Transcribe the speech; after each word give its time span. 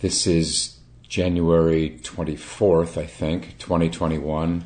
This 0.00 0.28
is 0.28 0.78
January 1.08 1.98
24th, 2.04 2.96
I 2.96 3.04
think, 3.04 3.58
2021. 3.58 4.64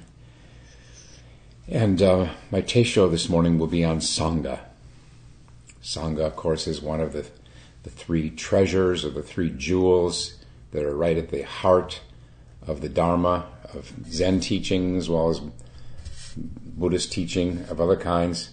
And 1.69 2.03
uh, 2.03 2.29
my 2.51 2.61
Teisho 2.61 3.11
this 3.11 3.31
morning 3.31 3.59
will 3.59 3.67
be 3.67 3.83
on 3.83 4.01
Sangha. 4.01 4.59
Sangha, 5.83 6.27
of 6.27 6.37
course, 6.37 6.67
is 6.67 6.83
one 6.83 7.01
of 7.01 7.15
the, 7.15 7.25
the 7.83 7.89
three 7.89 8.29
treasures 8.29 9.07
or 9.07 9.09
the 9.09 9.23
three 9.23 9.49
jewels 9.49 10.37
that 10.73 10.85
are 10.85 10.95
right 10.95 11.17
at 11.17 11.31
the 11.31 11.47
heart 11.47 12.03
of 12.67 12.83
the 12.83 12.91
Dharma, 12.91 13.47
of 13.73 13.91
Zen 14.11 14.41
teaching, 14.41 14.99
as 14.99 15.09
well 15.09 15.31
as 15.31 15.41
Buddhist 16.37 17.11
teaching 17.11 17.65
of 17.71 17.81
other 17.81 17.97
kinds. 17.97 18.51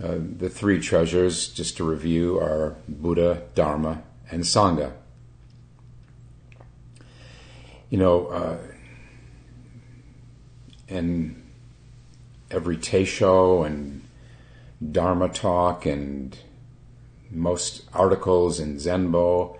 Uh, 0.00 0.14
the 0.20 0.48
three 0.48 0.78
treasures, 0.78 1.48
just 1.48 1.76
to 1.78 1.82
review, 1.82 2.38
are 2.38 2.76
Buddha, 2.86 3.42
Dharma, 3.56 4.04
and 4.30 4.44
Sangha. 4.44 4.92
You 7.90 7.98
know, 7.98 8.26
uh, 8.26 8.58
and 10.88 11.42
every 12.50 12.76
Teisho 12.76 13.64
and 13.66 14.02
Dharma 14.92 15.28
talk 15.28 15.86
and 15.86 16.36
most 17.30 17.84
articles 17.92 18.60
in 18.60 18.78
Zen 18.78 19.10
Bow, 19.10 19.58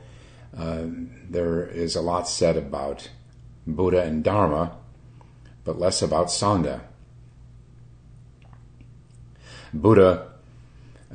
uh, 0.56 0.84
there 1.28 1.66
is 1.66 1.96
a 1.96 2.00
lot 2.00 2.28
said 2.28 2.56
about 2.56 3.10
Buddha 3.66 4.02
and 4.02 4.22
Dharma, 4.22 4.76
but 5.64 5.78
less 5.78 6.02
about 6.02 6.28
Sangha. 6.28 6.80
Buddha 9.72 10.32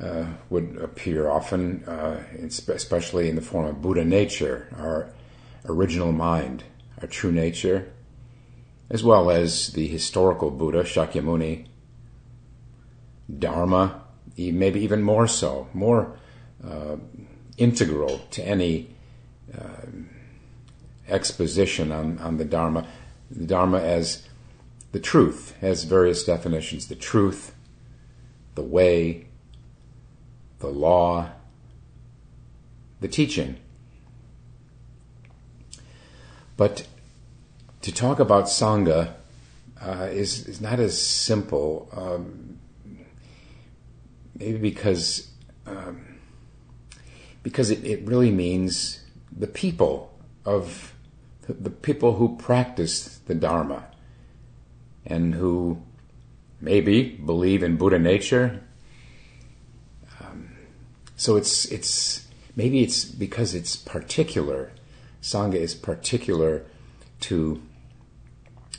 uh, 0.00 0.26
would 0.50 0.76
appear 0.76 1.30
often, 1.30 1.84
uh, 1.84 2.22
especially 2.68 3.28
in 3.28 3.36
the 3.36 3.42
form 3.42 3.66
of 3.66 3.82
Buddha 3.82 4.04
nature, 4.04 4.68
our 4.78 5.08
original 5.66 6.12
mind, 6.12 6.64
our 7.02 7.08
true 7.08 7.32
nature, 7.32 7.92
as 8.88 9.02
well 9.02 9.30
as 9.30 9.72
the 9.72 9.86
historical 9.88 10.50
Buddha, 10.50 10.84
Shakyamuni, 10.84 11.66
Dharma, 13.38 14.02
maybe 14.36 14.80
even 14.80 15.02
more 15.02 15.26
so, 15.26 15.68
more 15.74 16.16
uh, 16.64 16.96
integral 17.58 18.20
to 18.30 18.42
any 18.42 18.94
uh, 19.58 19.86
exposition 21.08 21.90
on, 21.92 22.18
on 22.18 22.36
the 22.36 22.44
Dharma. 22.44 22.86
The 23.30 23.46
Dharma 23.46 23.80
as 23.80 24.26
the 24.92 25.00
truth 25.00 25.54
has 25.60 25.84
various 25.84 26.24
definitions. 26.24 26.86
The 26.86 26.94
truth, 26.94 27.54
the 28.54 28.62
way, 28.62 29.26
the 30.60 30.68
law, 30.68 31.30
the 33.00 33.08
teaching. 33.08 33.56
But 36.56 36.86
to 37.82 37.92
talk 37.92 38.20
about 38.20 38.44
Sangha 38.44 39.14
uh, 39.80 40.08
is, 40.10 40.46
is 40.46 40.60
not 40.60 40.78
as 40.78 41.00
simple, 41.00 41.88
um, 41.92 42.58
maybe 44.38 44.58
because, 44.58 45.28
um, 45.66 46.18
because 47.42 47.70
it, 47.70 47.84
it 47.84 48.06
really 48.06 48.30
means 48.30 49.00
the 49.36 49.46
people 49.46 50.12
of 50.44 50.94
the 51.48 51.70
people 51.70 52.14
who 52.14 52.36
practice 52.36 53.18
the 53.26 53.34
Dharma 53.34 53.86
and 55.04 55.34
who 55.34 55.82
maybe 56.60 57.02
believe 57.02 57.64
in 57.64 57.76
Buddha 57.76 57.98
nature. 57.98 58.62
Um, 60.20 60.50
so 61.16 61.34
it's 61.36 61.64
it's 61.66 62.28
maybe 62.54 62.82
it's 62.82 63.04
because 63.04 63.54
it's 63.54 63.74
particular. 63.74 64.70
Sangha 65.20 65.54
is 65.54 65.74
particular 65.74 66.64
to 67.20 67.60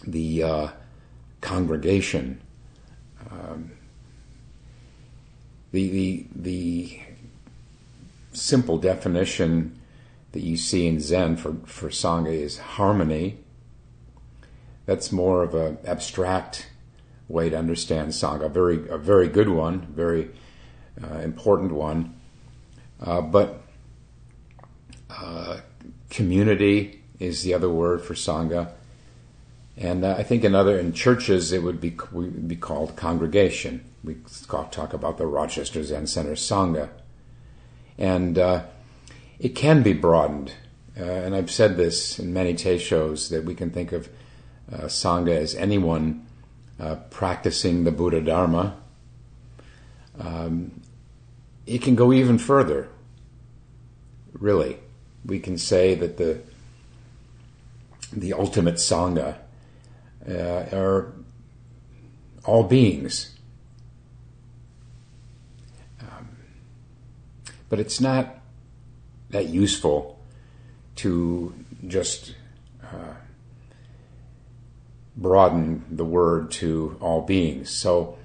the 0.05 0.43
uh, 0.43 0.67
congregation. 1.41 2.41
Um, 3.31 3.71
the 5.71 5.89
the 5.89 6.25
the 6.35 6.99
simple 8.33 8.77
definition 8.77 9.79
that 10.33 10.41
you 10.41 10.57
see 10.57 10.87
in 10.87 10.99
Zen 10.99 11.37
for, 11.37 11.55
for 11.65 11.89
Sangha 11.89 12.33
is 12.33 12.57
harmony. 12.57 13.37
That's 14.85 15.11
more 15.11 15.43
of 15.43 15.53
an 15.53 15.77
abstract 15.85 16.69
way 17.27 17.49
to 17.49 17.57
understand 17.57 18.09
Sangha, 18.09 18.45
a 18.45 18.49
very, 18.49 18.89
a 18.89 18.97
very 18.97 19.29
good 19.29 19.49
one, 19.49 19.81
very 19.93 20.31
uh, 21.01 21.19
important 21.19 21.71
one. 21.71 22.15
Uh, 22.99 23.21
but 23.21 23.61
uh, 25.09 25.59
community 26.09 27.03
is 27.19 27.43
the 27.43 27.53
other 27.53 27.69
word 27.69 28.01
for 28.01 28.13
Sangha. 28.13 28.71
And 29.83 30.05
uh, 30.05 30.15
I 30.17 30.23
think 30.23 30.45
in 30.45 30.55
other 30.55 30.79
in 30.79 30.93
churches 30.93 31.51
it 31.51 31.61
would 31.61 31.81
be 31.81 31.97
would 32.13 32.47
be 32.47 32.55
called 32.55 32.95
congregation. 32.95 33.83
We 34.01 34.15
talk 34.47 34.93
about 34.93 35.17
the 35.17 35.27
Rochester 35.27 35.83
Zen 35.83 36.07
Center 36.07 36.35
Sangha, 36.35 36.89
and 37.97 38.39
uh, 38.39 38.63
it 39.39 39.49
can 39.49 39.83
be 39.83 39.91
broadened. 39.91 40.53
Uh, 40.97 41.03
and 41.03 41.35
I've 41.35 41.51
said 41.51 41.75
this 41.75 42.17
in 42.17 42.31
many 42.31 42.53
Teishos 42.53 43.29
that 43.29 43.43
we 43.43 43.55
can 43.55 43.71
think 43.71 43.91
of 43.91 44.07
uh, 44.71 44.83
Sangha 44.83 45.35
as 45.35 45.53
anyone 45.53 46.27
uh, 46.79 46.95
practicing 47.09 47.83
the 47.83 47.91
Buddha 47.91 48.21
Dharma. 48.21 48.77
Um, 50.17 50.79
it 51.65 51.81
can 51.81 51.95
go 51.95 52.13
even 52.13 52.37
further. 52.37 52.87
Really, 54.31 54.77
we 55.25 55.41
can 55.41 55.57
say 55.57 55.93
that 55.95 56.15
the 56.15 56.39
the 58.13 58.31
ultimate 58.31 58.75
Sangha 58.75 59.42
uh, 60.27 60.65
are 60.71 61.13
all 62.45 62.63
beings. 62.63 63.35
Um, 66.01 66.29
but 67.69 67.79
it's 67.79 67.99
not 67.99 68.39
that 69.29 69.49
useful 69.49 70.19
to 70.97 71.53
just 71.87 72.35
uh, 72.83 73.15
broaden 75.15 75.83
the 75.89 76.05
word 76.05 76.51
to 76.51 76.97
all 77.01 77.21
beings. 77.21 77.69
So, 77.69 78.17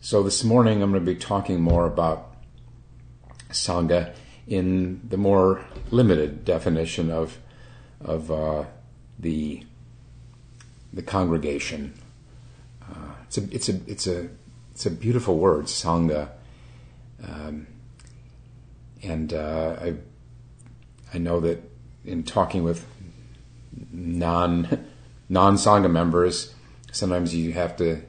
so 0.00 0.22
this 0.22 0.44
morning 0.44 0.82
I'm 0.82 0.90
going 0.90 1.04
to 1.04 1.12
be 1.12 1.18
talking 1.18 1.60
more 1.60 1.86
about 1.86 2.34
sangha 3.50 4.12
in 4.46 5.00
the 5.08 5.16
more 5.16 5.64
limited 5.90 6.44
definition 6.44 7.10
of 7.10 7.38
of 8.00 8.30
uh, 8.30 8.64
the 9.18 9.64
the 10.98 11.02
congregation. 11.04 11.94
Uh, 12.82 13.12
it's 13.22 13.38
a 13.38 13.44
it's 13.54 13.68
a 13.68 13.80
it's 13.86 14.06
a 14.08 14.28
it's 14.72 14.84
a 14.84 14.90
beautiful 14.90 15.38
word, 15.38 15.66
sangha, 15.66 16.28
um, 17.22 17.68
and 19.04 19.32
uh, 19.32 19.76
I 19.80 19.94
I 21.14 21.18
know 21.18 21.38
that 21.38 21.62
in 22.04 22.24
talking 22.24 22.64
with 22.64 22.84
non 23.92 24.86
non 25.28 25.54
sangha 25.54 25.88
members, 25.88 26.52
sometimes 26.90 27.32
you 27.32 27.52
have 27.52 27.76
to. 27.76 28.02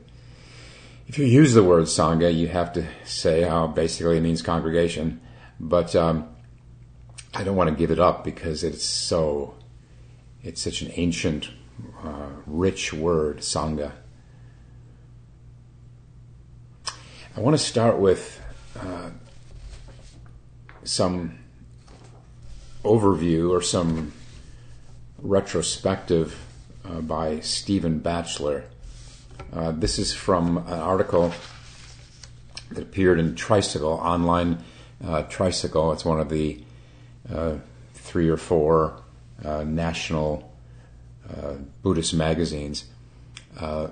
If 1.08 1.20
you 1.20 1.26
use 1.26 1.54
the 1.54 1.64
word 1.64 1.84
sangha, 1.84 2.36
you 2.36 2.48
have 2.48 2.74
to 2.74 2.88
say 3.06 3.44
how 3.44 3.68
basically 3.68 4.18
it 4.18 4.22
means 4.22 4.42
congregation. 4.42 5.22
But 5.60 5.96
um, 5.96 6.28
I 7.36 7.44
don't 7.44 7.56
want 7.56 7.70
to 7.70 7.76
give 7.76 7.92
it 7.92 8.00
up 8.00 8.24
because 8.24 8.64
it's 8.64 8.84
so, 8.84 9.56
it's 10.44 10.62
such 10.62 10.82
an 10.82 10.92
ancient 10.96 11.50
uh, 12.04 12.30
rich 12.46 12.94
word, 12.94 13.40
Sangha. 13.40 13.92
I 17.36 17.42
want 17.42 17.58
to 17.58 17.64
start 17.64 18.00
with 18.00 18.42
uh, 18.80 19.12
some 20.84 21.40
overview 22.84 23.52
or 23.52 23.62
some 23.62 24.12
retrospective 25.20 26.38
uh, 26.86 27.02
by 27.02 27.40
Stephen 27.42 28.00
Batchelor. 28.00 28.64
Uh, 29.54 29.72
this 29.72 30.00
is 30.00 30.14
from 30.14 30.58
an 30.58 30.80
article 30.80 31.32
that 32.72 32.82
appeared 32.82 33.20
in 33.20 33.36
Tricycle, 33.36 33.94
online 33.94 34.64
uh, 35.06 35.24
Tricycle. 35.24 35.92
It's 35.92 36.06
one 36.06 36.20
of 36.20 36.30
the 36.30 36.64
uh, 37.34 37.56
three 37.94 38.30
or 38.30 38.38
four 38.38 39.02
national 39.44 40.49
uh, 41.38 41.54
Buddhist 41.82 42.14
magazines. 42.14 42.86
Uh, 43.60 43.88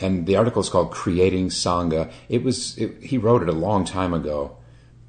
and 0.00 0.26
the 0.26 0.36
article 0.36 0.60
is 0.60 0.68
called 0.68 0.90
"Creating 0.90 1.48
Sangha." 1.48 2.10
It 2.28 2.42
was 2.42 2.76
it, 2.76 3.02
he 3.02 3.18
wrote 3.18 3.42
it 3.42 3.48
a 3.48 3.52
long 3.52 3.84
time 3.84 4.12
ago, 4.12 4.56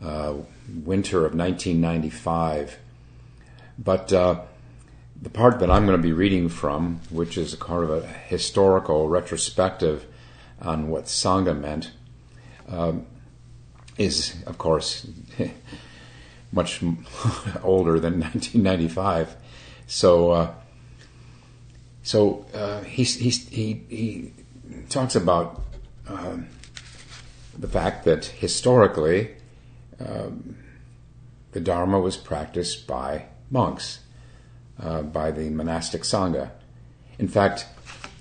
uh, 0.04 0.36
winter 0.84 1.26
of 1.26 1.34
1995. 1.34 2.78
But 3.78 4.14
uh, 4.14 4.42
the 5.22 5.30
part 5.30 5.60
that 5.60 5.72
I'm 5.72 5.86
going 5.86 5.98
to 5.98 6.04
be 6.04 6.14
reading 6.14 6.50
from, 6.50 7.02
which 7.10 7.38
is 7.38 7.54
a 7.54 7.58
kind 7.58 7.84
of 7.84 7.90
a 7.90 8.08
historical 8.08 9.10
retrospective 9.10 10.06
on 10.62 10.90
what 10.90 11.06
Sangha 11.06 11.60
meant, 11.60 11.92
um, 12.70 13.06
is 13.98 14.36
of 14.46 14.58
course 14.58 15.08
much 16.52 16.82
older 17.64 18.00
than 18.00 18.20
1995. 18.20 19.36
So, 19.88 20.32
uh, 20.32 20.54
so 22.06 22.46
uh, 22.54 22.82
he, 22.82 23.04
he, 23.04 23.30
he, 23.32 23.84
he 23.90 24.32
talks 24.90 25.16
about 25.16 25.64
um, 26.08 26.48
the 27.58 27.68
fact 27.68 28.06
that 28.06 28.26
historically 28.26 29.32
um, 30.00 30.56
the 31.54 31.60
Dharma 31.60 32.00
was 32.00 32.16
practiced 32.16 32.86
by 32.86 33.26
monks, 33.50 34.02
uh, 34.80 35.02
by 35.02 35.32
the 35.32 35.50
monastic 35.50 36.04
Sangha. 36.04 36.52
In 37.18 37.28
fact, 37.28 37.66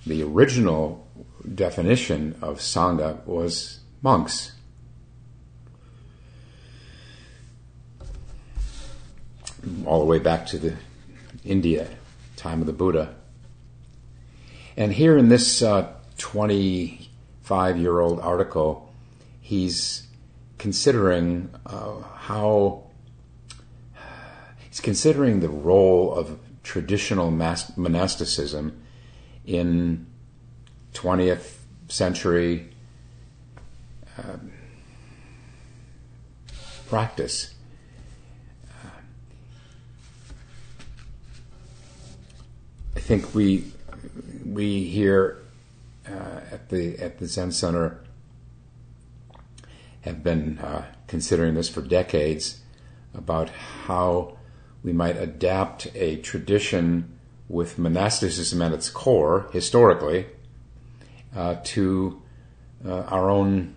the 0.06 0.22
original 0.22 1.06
definition 1.54 2.36
of 2.40 2.60
Sangha 2.60 3.22
was 3.26 3.80
monks. 4.00 4.52
All 9.84 9.98
the 9.98 10.06
way 10.06 10.20
back 10.20 10.46
to 10.46 10.58
the 10.58 10.74
India, 11.44 11.86
time 12.36 12.62
of 12.62 12.66
the 12.66 12.72
Buddha. 12.72 13.14
And 14.76 14.92
here 14.92 15.16
in 15.16 15.28
this 15.28 15.62
uh, 15.62 15.92
25 16.18 17.78
year 17.78 18.00
old 18.00 18.18
article, 18.20 18.92
he's 19.40 20.08
considering 20.58 21.50
uh, 21.66 22.00
how 22.00 22.82
he's 24.68 24.80
considering 24.80 25.40
the 25.40 25.48
role 25.48 26.14
of 26.14 26.38
traditional 26.64 27.30
monasticism 27.30 28.82
in 29.46 30.06
20th 30.94 31.58
century 31.88 32.70
uh, 34.18 34.36
practice. 36.88 37.54
Uh, 38.68 38.88
I 42.96 43.00
think 43.00 43.34
we 43.34 43.72
we 44.44 44.84
here 44.84 45.42
uh, 46.08 46.40
at 46.50 46.68
the 46.68 46.98
at 46.98 47.18
the 47.18 47.26
Zen 47.26 47.52
Center 47.52 48.00
have 50.02 50.22
been 50.22 50.58
uh, 50.58 50.84
considering 51.06 51.54
this 51.54 51.68
for 51.68 51.80
decades 51.80 52.60
about 53.14 53.48
how 53.48 54.36
we 54.82 54.92
might 54.92 55.16
adapt 55.16 55.86
a 55.94 56.16
tradition 56.16 57.18
with 57.48 57.78
monasticism 57.78 58.60
at 58.60 58.72
its 58.72 58.90
core, 58.90 59.48
historically, 59.52 60.26
uh, 61.34 61.56
to 61.64 62.20
uh, 62.86 63.00
our 63.02 63.30
own 63.30 63.74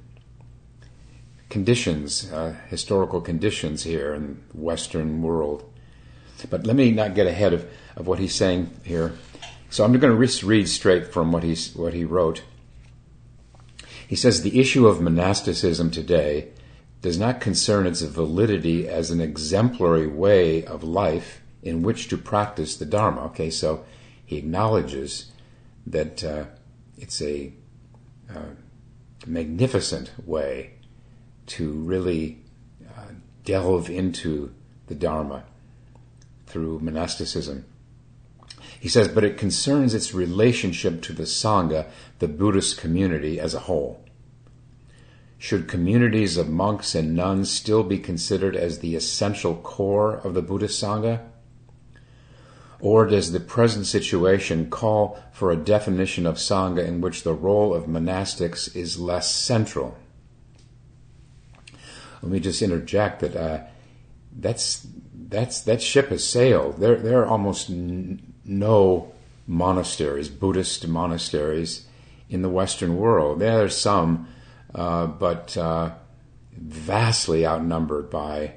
conditions, 1.50 2.32
uh, 2.32 2.56
historical 2.68 3.22
conditions 3.22 3.84
here 3.84 4.14
in 4.14 4.44
the 4.54 4.58
Western 4.58 5.22
world. 5.22 5.64
But 6.50 6.68
let 6.68 6.76
me 6.76 6.92
not 6.92 7.16
get 7.16 7.26
ahead 7.26 7.54
of, 7.54 7.66
of 7.96 8.06
what 8.06 8.20
he's 8.20 8.36
saying 8.36 8.70
here. 8.84 9.14
So 9.70 9.84
I'm 9.84 9.92
going 9.94 10.18
to 10.18 10.46
read 10.46 10.70
straight 10.70 11.08
from 11.08 11.32
what, 11.32 11.44
he's, 11.44 11.76
what 11.76 11.94
he 11.94 12.06
wrote. 12.06 12.44
He 14.08 14.16
says 14.16 14.42
the 14.42 14.60
issue 14.60 14.88
of 14.88 15.02
monasticism 15.02 15.92
today 15.92 16.50
does 17.02 17.20
not 17.20 17.42
concern 17.42 17.86
its 17.86 18.02
validity 18.02 18.88
as 18.88 19.12
an 19.12 19.22
exemplary 19.22 20.08
way 20.08 20.66
of 20.66 20.84
life 20.84 21.42
in 21.62 21.84
which 21.84 22.08
to 22.08 22.18
practice 22.18 22.78
the 22.78 22.86
Dharma. 22.86 23.26
Okay, 23.26 23.50
so 23.50 23.86
he 24.26 24.38
acknowledges 24.38 25.32
that 25.86 26.24
uh, 26.24 26.46
it's 26.98 27.22
a 27.22 27.54
uh, 28.34 28.56
magnificent 29.26 30.12
way 30.26 30.74
to 31.48 31.72
really 31.72 32.40
uh, 32.98 33.12
delve 33.44 33.90
into 33.90 34.54
the 34.88 34.96
Dharma 34.96 35.44
through 36.46 36.80
monasticism. 36.80 37.66
He 38.80 38.90
says, 38.90 39.08
but 39.08 39.24
it 39.24 39.38
concerns 39.38 39.94
its 39.94 40.14
relationship 40.14 41.02
to 41.04 41.14
the 41.14 41.24
Sangha, 41.24 41.88
the 42.20 42.28
Buddhist 42.28 42.78
community 42.78 43.40
as 43.40 43.54
a 43.54 43.62
whole. 43.62 44.04
Should 45.40 45.68
communities 45.68 46.38
of 46.38 46.50
monks 46.50 46.96
and 46.96 47.16
nuns 47.16 47.50
still 47.50 47.84
be 47.84 48.00
considered 48.00 48.56
as 48.56 48.80
the 48.80 48.96
essential 48.96 49.56
core 49.56 50.16
of 50.16 50.34
the 50.34 50.42
Buddhist 50.42 50.82
Sangha? 50.82 51.28
Or 52.80 53.06
does 53.08 53.32
the 53.32 53.40
present 53.40 53.88
situation 53.88 54.70
call 54.70 55.20
for 55.32 55.52
a 55.52 55.58
definition 55.58 56.28
of 56.28 56.36
Sangha 56.36 56.86
in 56.86 57.02
which 57.02 57.24
the 57.24 57.34
role 57.34 57.74
of 57.74 57.86
monastics 57.86 58.76
is 58.76 59.00
less 59.00 59.32
central? 59.32 59.98
Let 62.22 62.32
me 62.32 62.40
just 62.40 62.62
interject 62.62 63.22
that 63.22 63.36
uh, 63.36 63.64
that's 64.36 64.86
that's 65.30 65.62
that 65.62 65.82
ship 65.82 66.10
has 66.10 66.24
sailed. 66.24 66.80
There 66.80 66.96
there 66.96 67.22
are 67.22 67.28
almost 67.28 67.70
no 68.48 69.14
monasteries, 69.46 70.30
Buddhist 70.30 70.88
monasteries, 70.88 71.86
in 72.30 72.42
the 72.42 72.50
Western 72.50 72.98
world. 72.98 73.40
There 73.40 73.64
are 73.64 73.70
some 73.70 74.28
uh, 74.74 75.08
but 75.08 75.56
uh, 75.58 75.92
vastly 76.52 77.46
outnumbered 77.46 78.10
by 78.10 78.54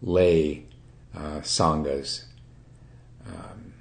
lay 0.00 0.64
uh, 1.14 1.40
sanghas. 1.40 2.24
Um, 3.26 3.72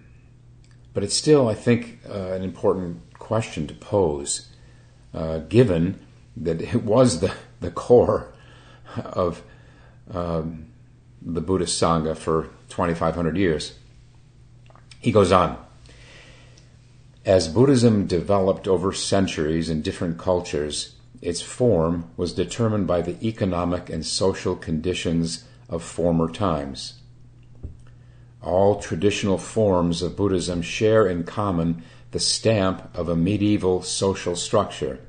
but 0.94 1.04
it's 1.04 1.16
still, 1.16 1.48
I 1.48 1.54
think, 1.54 2.00
uh, 2.08 2.34
an 2.34 2.44
important 2.44 3.13
question 3.13 3.68
to 3.68 3.74
pose, 3.74 4.48
uh, 5.13 5.40
given 5.40 6.00
that 6.38 6.62
it 6.74 6.84
was 6.84 7.19
the, 7.19 7.34
the 7.60 7.72
core 7.72 8.34
of 9.04 9.44
um, 10.13 10.68
the 11.22 11.42
Buddhist 11.42 11.81
Sangha 11.81 12.16
for 12.16 12.50
2,500 12.69 13.38
years. 13.38 13.78
He 15.01 15.12
goes 15.12 15.31
on. 15.31 15.57
As 17.25 17.48
Buddhism 17.48 18.06
developed 18.06 18.68
over 18.68 18.94
centuries 18.94 19.69
in 19.69 19.81
different 19.81 20.19
cultures, 20.19 20.95
its 21.21 21.42
form 21.42 22.09
was 22.18 22.33
determined 22.33 22.88
by 22.88 23.01
the 23.01 23.18
economic 23.27 23.89
and 23.89 24.06
social 24.06 24.56
conditions 24.56 25.44
of 25.69 25.83
former 25.83 26.30
times. 26.30 27.00
All 28.44 28.80
traditional 28.80 29.38
forms 29.38 30.01
of 30.01 30.15
Buddhism 30.15 30.62
share 30.62 31.07
in 31.07 31.24
common 31.24 31.83
the 32.12 32.19
stamp 32.19 32.89
of 32.95 33.09
a 33.09 33.15
medieval 33.15 33.81
social 33.81 34.36
structure. 34.36 35.00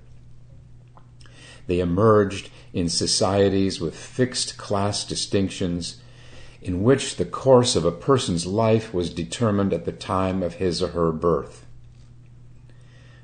They 1.67 1.81
emerged 1.81 2.51
in 2.73 2.89
societies 2.89 3.81
with 3.81 3.97
fixed 3.97 4.57
class 4.57 5.05
distinctions 5.05 5.97
in 6.63 6.83
which 6.83 7.17
the 7.17 7.25
course 7.25 7.77
of 7.77 7.85
a 7.85 7.93
person's 7.93 8.47
life 8.47 8.95
was 8.95 9.11
determined 9.11 9.73
at 9.73 9.85
the 9.85 9.93
time 9.93 10.43
of 10.43 10.55
his 10.55 10.83
or 10.83 10.89
her 10.89 11.13
birth 11.13 11.67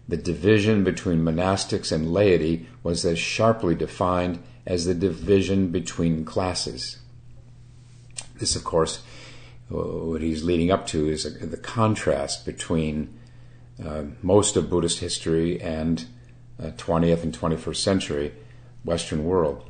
the 0.08 0.16
division 0.16 0.84
between 0.84 1.20
monastics 1.20 1.92
and 1.92 2.12
laity 2.12 2.66
was 2.82 3.04
as 3.04 3.18
sharply 3.18 3.74
defined 3.74 4.42
as 4.66 4.86
the 4.86 4.94
division 4.94 5.68
between 5.68 6.24
classes. 6.24 6.98
This, 8.36 8.56
of 8.56 8.64
course, 8.64 9.02
what 9.68 10.22
he's 10.22 10.44
leading 10.44 10.70
up 10.70 10.86
to 10.88 11.08
is 11.08 11.24
the 11.38 11.56
contrast 11.58 12.46
between 12.46 13.14
uh, 13.84 14.04
most 14.22 14.56
of 14.56 14.70
Buddhist 14.70 15.00
history 15.00 15.60
and 15.60 16.06
uh, 16.58 16.70
20th 16.70 17.22
and 17.22 17.38
21st 17.38 17.76
century 17.76 18.32
Western 18.84 19.24
world. 19.24 19.68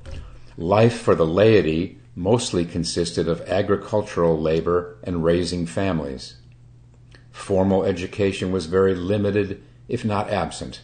Life 0.57 1.01
for 1.01 1.17
the 1.17 1.27
laity 1.27 1.99
mostly 2.19 2.65
consisted 2.65 3.29
of 3.29 3.41
agricultural 3.43 4.37
labor 4.41 4.99
and 5.05 5.23
raising 5.23 5.65
families. 5.65 6.35
Formal 7.31 7.85
education 7.85 8.51
was 8.51 8.67
very 8.67 8.93
limited 8.93 9.63
if 9.87 10.05
not 10.05 10.29
absent. 10.29 10.81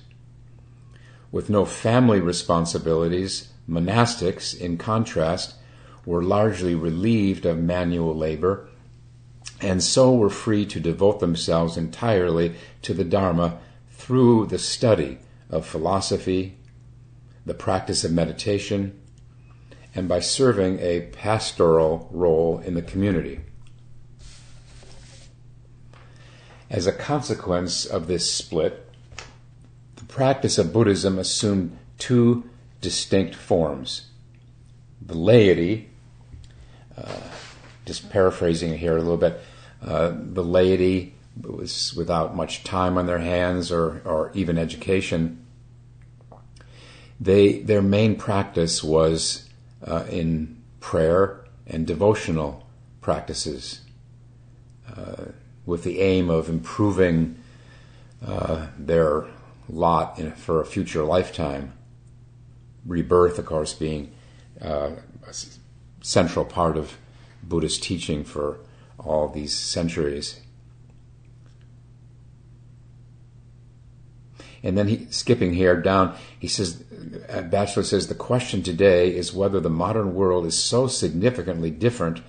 With 1.33 1.51
no 1.51 1.65
family 1.65 2.21
responsibilities, 2.21 3.49
monastics, 3.69 4.57
in 4.57 4.79
contrast, 4.79 5.57
were 6.07 6.23
largely 6.23 6.77
relieved 6.77 7.45
of 7.45 7.59
manual 7.59 8.15
labor 8.15 8.69
and 9.61 9.83
so 9.83 10.15
were 10.15 10.31
free 10.31 10.65
to 10.67 10.79
devote 10.79 11.19
themselves 11.19 11.77
entirely 11.77 12.55
to 12.83 12.95
the 12.95 13.03
Dharma 13.03 13.59
through 13.91 14.47
the 14.47 14.59
study 14.59 15.19
of 15.51 15.67
philosophy, 15.67 16.59
the 17.45 17.55
practice 17.55 18.05
of 18.05 18.13
meditation, 18.13 19.01
and 19.95 20.09
by 20.09 20.21
serving 20.21 20.79
a 20.81 21.03
pastoral 21.13 22.09
role 22.11 22.59
in 22.59 22.75
the 22.75 22.83
community. 22.83 23.41
As 26.69 26.87
a 26.87 26.93
consequence 26.93 27.85
of 27.85 28.09
this 28.09 28.33
split, 28.33 28.91
the 29.97 30.05
practice 30.05 30.59
of 30.59 30.73
Buddhism 30.73 31.19
assumed 31.19 31.77
two 31.99 32.49
distinct 32.81 33.35
forms. 33.35 34.07
The 35.01 35.17
laity, 35.17 35.91
uh, 36.97 37.21
just 37.85 38.11
paraphrasing 38.11 38.77
here 38.77 38.97
a 38.97 39.01
little 39.01 39.17
bit, 39.17 39.41
uh, 39.83 40.13
the 40.15 40.43
laity 40.43 41.15
was 41.41 41.95
without 41.95 42.35
much 42.35 42.65
time 42.65 42.97
on 42.97 43.07
their 43.07 43.19
hands 43.19 43.71
or, 43.71 44.01
or 44.05 44.31
even 44.35 44.59
education. 44.59 45.45
They, 47.21 47.61
their 47.61 47.83
main 47.83 48.17
practice 48.17 48.83
was 48.83 49.49
uh, 49.87 50.05
in 50.11 50.63
prayer 50.81 51.45
and 51.67 51.87
devotional 51.87 52.67
practices 53.01 53.81
uh, 54.97 55.27
with 55.67 55.85
the 55.85 56.01
aim 56.01 56.31
of 56.31 56.49
improving 56.49 57.37
uh, 58.27 58.67
their 58.79 59.27
lot 59.69 60.19
in, 60.19 60.33
for 60.33 60.61
a 60.61 60.67
future 60.67 61.05
lifetime. 61.05 61.73
Rebirth, 62.87 63.39
of 63.39 63.47
course, 63.47 63.73
being 63.73 64.13
uh, 64.61 64.91
a 65.27 65.35
central 66.03 66.45
part 66.45 66.77
of 66.77 66.99
Buddhist 67.43 67.83
teaching 67.83 68.25
for 68.25 68.59
all 68.99 69.29
these 69.29 69.55
centuries. 69.55 70.41
And 74.65 74.79
then 74.79 74.89
he, 74.89 75.07
skipping 75.11 75.53
here 75.53 75.79
down, 75.81 76.17
he 76.39 76.49
says, 76.49 76.83
uh, 77.29 77.43
Batchelor 77.43 77.83
says, 77.83 78.09
the 78.09 78.15
question 78.15 78.63
today 78.63 79.15
is 79.15 79.35
whether 79.35 79.61
the 79.61 79.69
modern 79.69 80.15
world 80.15 80.47
is 80.47 80.57
so 80.57 80.87
significantly 80.87 81.71
different 81.71 82.23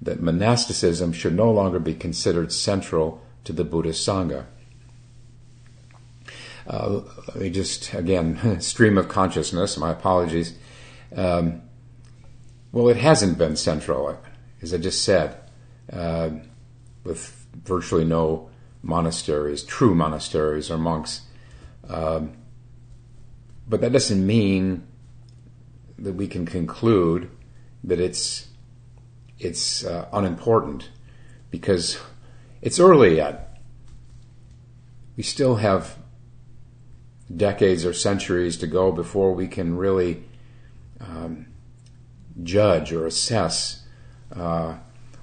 that 0.00 0.22
monasticism 0.22 1.12
should 1.12 1.34
no 1.34 1.50
longer 1.50 1.80
be 1.80 1.92
considered 1.92 2.52
central 2.52 3.20
to 3.42 3.52
the 3.52 3.64
Buddhist 3.64 4.06
Sangha. 4.06 4.46
Uh, 6.68 7.00
let 7.28 7.36
me 7.36 7.50
just, 7.50 7.92
again, 7.94 8.60
stream 8.60 8.96
of 8.96 9.08
consciousness, 9.08 9.76
my 9.76 9.90
apologies. 9.90 10.56
Um, 11.16 11.62
well, 12.70 12.88
it 12.88 12.96
hasn't 12.96 13.38
been 13.38 13.56
central, 13.56 14.16
as 14.62 14.72
I 14.72 14.78
just 14.78 15.02
said, 15.02 15.36
uh, 15.92 16.30
with 17.02 17.44
virtually 17.64 18.04
no 18.04 18.50
monasteries, 18.82 19.64
true 19.64 19.96
monasteries 19.96 20.70
or 20.70 20.78
monks 20.78 21.22
um, 21.88 22.32
but 23.68 23.80
that 23.80 23.92
doesn't 23.92 24.24
mean 24.24 24.86
that 25.98 26.14
we 26.14 26.26
can 26.26 26.46
conclude 26.46 27.30
that 27.84 28.00
it's 28.00 28.48
it's 29.38 29.84
uh, 29.84 30.08
unimportant 30.12 30.90
because 31.50 31.98
it's 32.62 32.80
early 32.80 33.16
yet. 33.16 33.58
We 35.16 35.22
still 35.22 35.56
have 35.56 35.96
decades 37.34 37.84
or 37.84 37.92
centuries 37.92 38.56
to 38.58 38.66
go 38.66 38.92
before 38.92 39.32
we 39.32 39.46
can 39.46 39.76
really 39.76 40.24
um, 41.00 41.46
judge 42.42 42.92
or 42.92 43.06
assess 43.06 43.84
uh, 44.34 44.76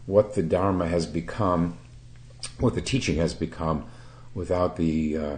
what 0.06 0.36
the 0.36 0.44
Dharma 0.44 0.88
has 0.88 1.06
become, 1.06 1.78
what 2.60 2.76
the 2.76 2.82
teaching 2.82 3.18
has 3.18 3.34
become, 3.34 3.86
without 4.34 4.76
the 4.76 5.18
uh, 5.18 5.38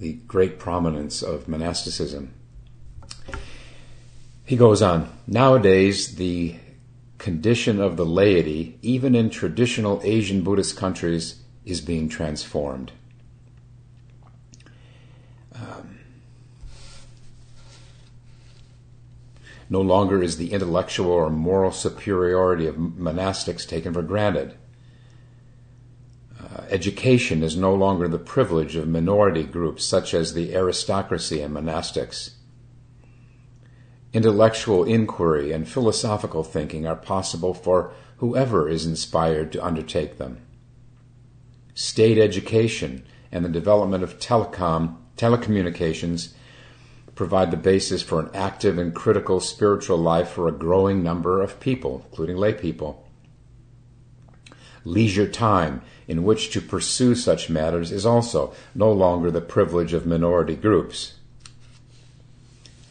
the 0.00 0.14
great 0.26 0.58
prominence 0.58 1.22
of 1.22 1.46
monasticism. 1.46 2.32
He 4.44 4.56
goes 4.56 4.80
on, 4.82 5.10
nowadays 5.26 6.16
the 6.16 6.56
condition 7.18 7.80
of 7.80 7.98
the 7.98 8.06
laity, 8.06 8.78
even 8.80 9.14
in 9.14 9.28
traditional 9.28 10.00
Asian 10.02 10.42
Buddhist 10.42 10.76
countries, 10.76 11.42
is 11.66 11.82
being 11.82 12.08
transformed. 12.08 12.92
Um, 15.54 15.98
no 19.68 19.82
longer 19.82 20.22
is 20.22 20.38
the 20.38 20.52
intellectual 20.52 21.10
or 21.10 21.28
moral 21.28 21.72
superiority 21.72 22.66
of 22.66 22.76
monastics 22.76 23.68
taken 23.68 23.92
for 23.92 24.02
granted 24.02 24.56
Uh, 26.52 26.62
education 26.68 27.42
is 27.44 27.56
no 27.56 27.72
longer 27.72 28.08
the 28.08 28.18
privilege 28.18 28.74
of 28.74 28.88
minority 28.88 29.44
groups 29.44 29.84
such 29.84 30.12
as 30.12 30.34
the 30.34 30.54
aristocracy 30.54 31.40
and 31.40 31.54
monastics. 31.54 32.30
Intellectual 34.12 34.82
inquiry 34.82 35.52
and 35.52 35.68
philosophical 35.68 36.42
thinking 36.42 36.86
are 36.86 36.96
possible 36.96 37.54
for 37.54 37.92
whoever 38.16 38.68
is 38.68 38.84
inspired 38.84 39.52
to 39.52 39.64
undertake 39.64 40.18
them. 40.18 40.40
State 41.74 42.18
education 42.18 43.04
and 43.30 43.44
the 43.44 43.48
development 43.48 44.02
of 44.02 44.18
telecom, 44.18 44.96
telecommunications 45.16 46.32
provide 47.14 47.52
the 47.52 47.56
basis 47.56 48.02
for 48.02 48.18
an 48.18 48.30
active 48.34 48.76
and 48.76 48.92
critical 48.92 49.38
spiritual 49.38 49.98
life 49.98 50.30
for 50.30 50.48
a 50.48 50.52
growing 50.52 51.02
number 51.02 51.40
of 51.40 51.60
people, 51.60 52.04
including 52.10 52.36
lay 52.36 52.52
people. 52.52 53.06
Leisure 54.84 55.28
time 55.28 55.82
in 56.08 56.24
which 56.24 56.50
to 56.50 56.60
pursue 56.60 57.14
such 57.14 57.50
matters 57.50 57.92
is 57.92 58.04
also 58.04 58.54
no 58.74 58.90
longer 58.90 59.30
the 59.30 59.40
privilege 59.40 59.92
of 59.92 60.06
minority 60.06 60.56
groups. 60.56 61.14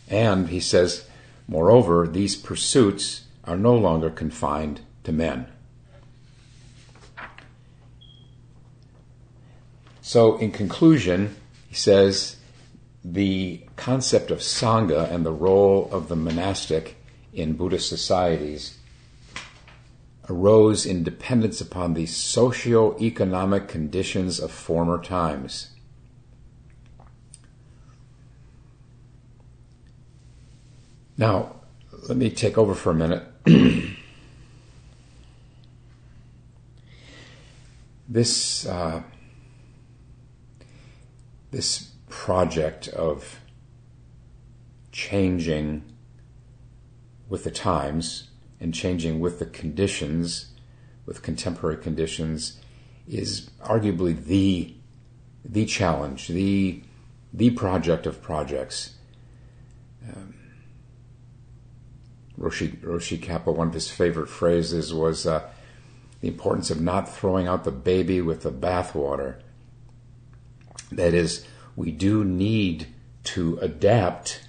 And, 0.08 0.50
he 0.50 0.60
says, 0.60 1.08
moreover, 1.48 2.08
these 2.08 2.36
pursuits 2.36 3.26
are 3.44 3.58
no 3.58 3.76
longer 3.76 4.10
confined 4.10 4.82
to 5.04 5.12
men. 5.12 5.48
So, 10.02 10.38
in 10.38 10.52
conclusion, 10.52 11.36
he 11.68 11.76
says 11.76 12.38
the 13.06 13.62
concept 13.76 14.32
of 14.32 14.40
Sangha 14.40 15.12
and 15.12 15.24
the 15.24 15.32
role 15.32 15.88
of 15.92 16.08
the 16.08 16.16
monastic 16.16 16.96
in 17.32 17.54
Buddhist 17.54 17.88
societies 17.88 18.79
arose 20.30 20.86
in 20.86 21.04
dependence 21.04 21.60
upon 21.60 21.96
the 21.96 22.06
socio-economic 22.06 23.68
conditions 23.68 24.40
of 24.40 24.52
former 24.52 25.02
times. 25.02 25.72
Now, 31.18 31.56
let 32.08 32.16
me 32.18 32.30
take 32.30 32.58
over 32.58 32.74
for 32.74 32.92
a 32.92 32.94
minute. 32.94 33.24
this 38.08 38.66
uh, 38.66 39.04
this 41.52 41.92
project 42.08 42.88
of 42.90 43.40
changing 44.92 45.84
with 47.28 47.44
the 47.44 47.52
times 47.52 48.29
and 48.60 48.74
changing 48.74 49.20
with 49.20 49.40
the 49.40 49.46
conditions, 49.46 50.54
with 51.06 51.22
contemporary 51.22 51.78
conditions, 51.78 52.60
is 53.08 53.50
arguably 53.64 54.24
the 54.24 54.74
the 55.46 55.66
challenge, 55.66 56.28
the 56.28 56.84
the 57.34 57.50
project 57.52 58.06
of 58.06 58.22
projects. 58.22 58.96
Um, 60.08 60.36
Roshi, 62.40 62.78
Roshi 62.78 63.20
Kapleau, 63.20 63.56
one 63.56 63.68
of 63.68 63.74
his 63.74 63.90
favorite 63.90 64.30
phrases 64.30 64.94
was 64.94 65.28
uh, 65.28 65.50
the 66.22 66.28
importance 66.28 66.70
of 66.70 66.80
not 66.80 67.14
throwing 67.14 67.48
out 67.48 67.64
the 67.64 67.72
baby 67.72 68.22
with 68.22 68.44
the 68.44 68.52
bathwater. 68.52 69.36
That 70.92 71.14
is, 71.14 71.46
we 71.76 71.92
do 71.92 72.24
need 72.24 72.88
to 73.26 73.60
adapt 73.62 74.42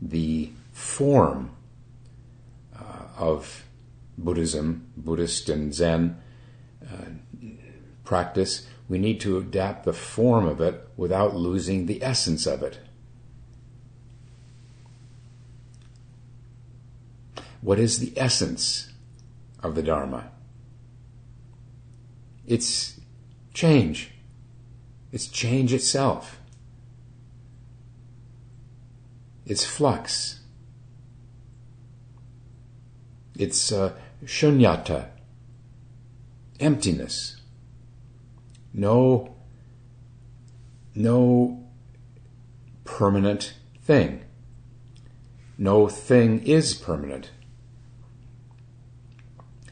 the 0.00 0.50
form 0.72 1.50
of 3.20 3.64
Buddhism, 4.16 4.86
Buddhist 4.96 5.48
and 5.48 5.74
Zen 5.74 6.20
uh, 6.82 7.04
practice, 8.02 8.66
we 8.88 8.98
need 8.98 9.20
to 9.20 9.38
adapt 9.38 9.84
the 9.84 9.92
form 9.92 10.46
of 10.46 10.60
it 10.60 10.88
without 10.96 11.36
losing 11.36 11.86
the 11.86 12.02
essence 12.02 12.46
of 12.46 12.62
it. 12.62 12.78
What 17.60 17.78
is 17.78 17.98
the 17.98 18.12
essence 18.16 18.90
of 19.62 19.74
the 19.74 19.82
Dharma? 19.82 20.30
It's 22.46 22.98
change. 23.52 24.12
It's 25.12 25.26
change 25.26 25.74
itself. 25.74 26.40
It's 29.44 29.64
flux. 29.64 30.39
It's 33.40 33.72
uh, 33.72 33.94
shunyata, 34.22 35.06
emptiness. 36.60 37.40
No, 38.74 39.34
no 40.94 41.66
permanent 42.84 43.54
thing. 43.82 44.20
No 45.56 45.88
thing 45.88 46.42
is 46.46 46.74
permanent. 46.74 47.30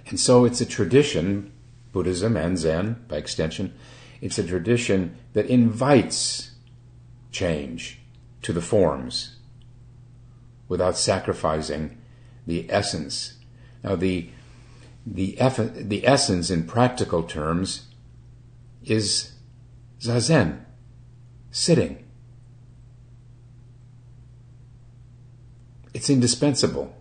And 0.06 0.18
so 0.18 0.46
it's 0.46 0.62
a 0.62 0.66
tradition, 0.66 1.52
Buddhism 1.92 2.38
and 2.38 2.56
Zen 2.56 3.04
by 3.06 3.18
extension, 3.18 3.74
it's 4.22 4.38
a 4.38 4.46
tradition 4.46 5.18
that 5.34 5.44
invites 5.44 6.52
change 7.32 7.98
to 8.40 8.54
the 8.54 8.62
forms 8.62 9.36
without 10.68 10.96
sacrificing 10.96 11.98
the 12.46 12.64
essence 12.70 13.34
now, 13.82 13.96
the, 13.96 14.30
the, 15.06 15.38
eff- 15.40 15.74
the 15.74 16.06
essence 16.06 16.50
in 16.50 16.66
practical 16.66 17.22
terms 17.22 17.86
is 18.84 19.32
zazen, 20.00 20.60
sitting. 21.50 22.04
It's 25.94 26.10
indispensable. 26.10 26.94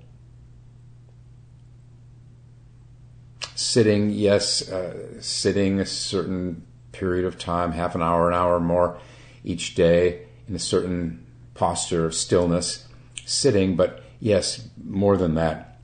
sitting, 3.57 4.11
yes, 4.11 4.69
uh, 4.69 5.19
sitting 5.19 5.79
a 5.79 5.85
certain 5.85 6.63
period 6.91 7.25
of 7.25 7.39
time, 7.39 7.71
half 7.71 7.95
an 7.95 8.01
hour, 8.01 8.27
an 8.27 8.35
hour 8.35 8.59
more 8.59 8.99
each 9.43 9.75
day 9.75 10.21
in 10.47 10.55
a 10.55 10.59
certain 10.59 11.25
posture 11.53 12.05
of 12.05 12.13
stillness, 12.13 12.87
sitting, 13.25 13.75
but 13.75 14.03
yes, 14.19 14.67
more 14.83 15.17
than 15.17 15.35
that, 15.35 15.76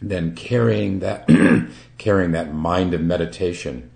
then 0.00 0.34
carrying 0.34 1.00
that, 1.00 1.28
carrying 1.98 2.32
that 2.32 2.54
mind 2.54 2.94
of 2.94 3.00
meditation, 3.00 3.90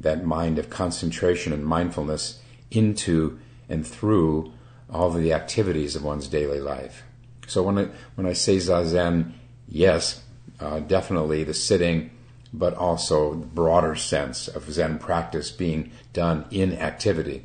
that 0.00 0.24
mind 0.24 0.58
of 0.58 0.70
concentration 0.70 1.52
and 1.52 1.64
mindfulness 1.64 2.40
into 2.70 3.38
and 3.68 3.86
through 3.86 4.52
all 4.90 5.08
of 5.08 5.20
the 5.20 5.32
activities 5.32 5.94
of 5.94 6.02
one's 6.02 6.28
daily 6.28 6.60
life. 6.60 7.02
So 7.46 7.62
when 7.62 7.78
I, 7.78 7.88
when 8.14 8.26
I 8.26 8.32
say 8.32 8.56
zazen, 8.56 9.32
yes, 9.68 10.22
uh, 10.60 10.80
definitely 10.80 11.44
the 11.44 11.54
sitting, 11.54 12.10
but 12.52 12.74
also 12.74 13.34
the 13.34 13.46
broader 13.46 13.94
sense 13.94 14.48
of 14.48 14.70
Zen 14.70 14.98
practice 14.98 15.50
being 15.50 15.92
done 16.12 16.46
in 16.50 16.74
activity. 16.74 17.44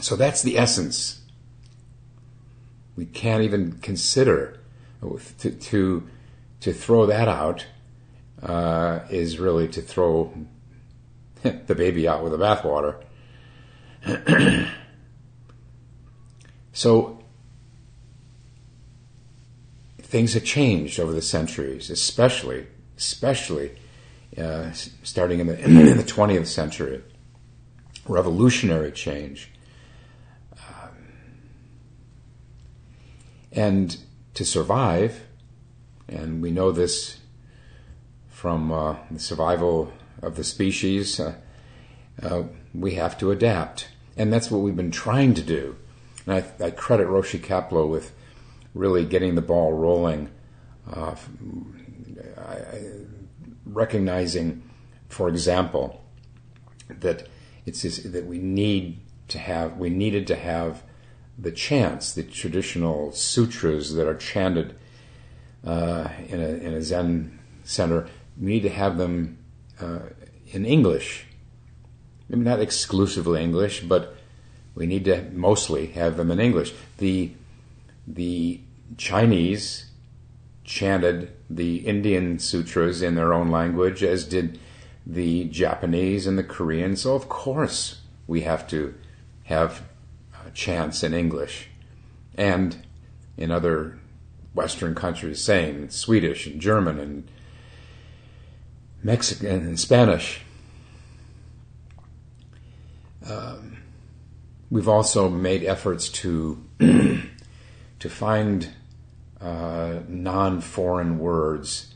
So 0.00 0.16
that's 0.16 0.42
the 0.42 0.58
essence. 0.58 1.20
We 2.96 3.06
can't 3.06 3.42
even 3.42 3.78
consider 3.78 4.60
to 5.38 5.50
to, 5.50 6.08
to 6.60 6.72
throw 6.72 7.06
that 7.06 7.28
out 7.28 7.66
uh, 8.42 9.00
is 9.10 9.38
really 9.38 9.68
to 9.68 9.82
throw 9.82 10.32
the 11.42 11.74
baby 11.74 12.08
out 12.08 12.22
with 12.22 12.32
the 12.32 12.38
bathwater. 12.38 13.02
so 16.72 17.18
things 19.98 20.34
have 20.34 20.44
changed 20.44 20.98
over 20.98 21.12
the 21.12 21.22
centuries, 21.22 21.90
especially 21.90 22.66
especially 22.96 23.70
uh, 24.36 24.72
starting 24.72 25.40
in 25.40 25.46
the, 25.46 25.58
in 25.64 25.96
the 25.96 26.02
20th 26.02 26.46
century. 26.46 27.02
Revolutionary 28.06 28.90
change. 28.90 29.50
Um, 30.52 30.96
and 33.52 33.96
to 34.34 34.44
survive, 34.44 35.27
and 36.08 36.42
we 36.42 36.50
know 36.50 36.72
this 36.72 37.18
from 38.28 38.72
uh, 38.72 38.96
the 39.10 39.18
survival 39.18 39.92
of 40.22 40.36
the 40.36 40.44
species, 40.44 41.20
uh, 41.20 41.34
uh, 42.22 42.44
we 42.74 42.94
have 42.94 43.18
to 43.18 43.30
adapt. 43.30 43.88
And 44.16 44.32
that's 44.32 44.50
what 44.50 44.58
we've 44.58 44.76
been 44.76 44.90
trying 44.90 45.34
to 45.34 45.42
do. 45.42 45.76
And 46.26 46.34
I, 46.60 46.64
I 46.64 46.70
credit 46.70 47.06
Roshi 47.06 47.38
Kapleau 47.38 47.88
with 47.88 48.12
really 48.74 49.04
getting 49.04 49.34
the 49.34 49.42
ball 49.42 49.72
rolling 49.72 50.30
uh, 50.92 51.14
recognizing, 53.66 54.62
for 55.08 55.28
example, 55.28 56.02
that 56.88 57.28
it's 57.66 57.82
that 58.02 58.26
we 58.26 58.38
need 58.38 59.00
to 59.28 59.38
have 59.38 59.76
we 59.76 59.90
needed 59.90 60.26
to 60.28 60.36
have 60.36 60.82
the 61.38 61.52
chants, 61.52 62.12
the 62.12 62.22
traditional 62.22 63.12
sutras 63.12 63.94
that 63.94 64.08
are 64.08 64.16
chanted 64.16 64.74
uh, 65.64 66.08
in, 66.28 66.40
a, 66.40 66.48
in 66.48 66.74
a 66.74 66.82
Zen 66.82 67.38
center. 67.64 68.08
We 68.40 68.46
need 68.46 68.62
to 68.62 68.70
have 68.70 68.98
them 68.98 69.38
uh, 69.80 70.00
in 70.52 70.64
English, 70.64 71.26
maybe 72.28 72.42
not 72.42 72.60
exclusively 72.60 73.42
English, 73.42 73.80
but 73.80 74.16
we 74.74 74.86
need 74.86 75.04
to 75.06 75.28
mostly 75.32 75.88
have 75.88 76.16
them 76.16 76.30
in 76.30 76.40
English. 76.40 76.72
The 76.98 77.32
the 78.06 78.60
Chinese 78.96 79.90
chanted 80.64 81.32
the 81.50 81.78
Indian 81.78 82.38
sutras 82.38 83.02
in 83.02 83.14
their 83.14 83.34
own 83.34 83.50
language, 83.50 84.02
as 84.02 84.24
did 84.24 84.58
the 85.06 85.44
Japanese 85.44 86.26
and 86.26 86.38
the 86.38 86.44
Korean. 86.44 86.96
So, 86.96 87.14
of 87.14 87.28
course, 87.28 88.02
we 88.26 88.42
have 88.42 88.68
to 88.68 88.94
have 89.44 89.82
chants 90.54 91.02
in 91.02 91.14
English 91.14 91.68
and 92.34 92.76
in 93.36 93.50
other 93.50 93.98
Western 94.54 94.94
countries, 94.94 95.42
same 95.42 95.90
Swedish 95.90 96.46
and 96.46 96.60
German 96.60 96.98
and 96.98 97.28
Mexican 99.02 99.66
and 99.66 99.78
Spanish. 99.78 100.40
Um, 103.28 103.78
we've 104.70 104.88
also 104.88 105.28
made 105.28 105.64
efforts 105.64 106.08
to 106.08 106.64
to 106.78 108.08
find 108.08 108.68
uh, 109.40 110.00
non 110.08 110.60
foreign 110.60 111.18
words 111.18 111.94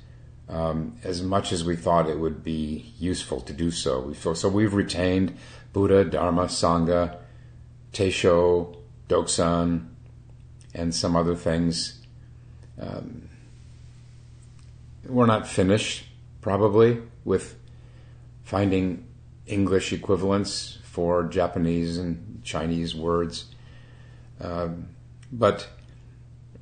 um, 0.49 0.97
as 1.03 1.23
much 1.23 1.53
as 1.53 1.65
we 1.65 1.77
thought 1.77 2.09
it 2.09 2.19
would 2.19 2.45
be 2.45 2.93
useful 2.99 3.41
to 3.41 3.53
do 3.53 3.71
so. 3.71 4.01
We 4.01 4.15
feel, 4.15 4.35
so 4.35 4.49
we've 4.49 4.75
retained 4.75 5.37
Buddha, 5.73 6.05
Dharma, 6.05 6.45
Sangha, 6.45 7.17
Teisho, 7.93 8.77
Dokusan, 9.09 9.89
and 10.75 10.95
some 10.95 11.17
other 11.17 11.35
things. 11.35 12.02
Um, 12.83 13.29
we're 15.07 15.27
not 15.27 15.47
finished, 15.47 16.05
probably, 16.41 17.01
with 17.25 17.57
finding 18.45 19.07
English 19.47 19.93
equivalents 19.93 20.79
for 20.83 21.25
Japanese 21.25 21.99
and 21.99 22.41
Chinese 22.43 22.95
words. 22.95 23.47
Um, 24.41 24.89
but 25.31 25.69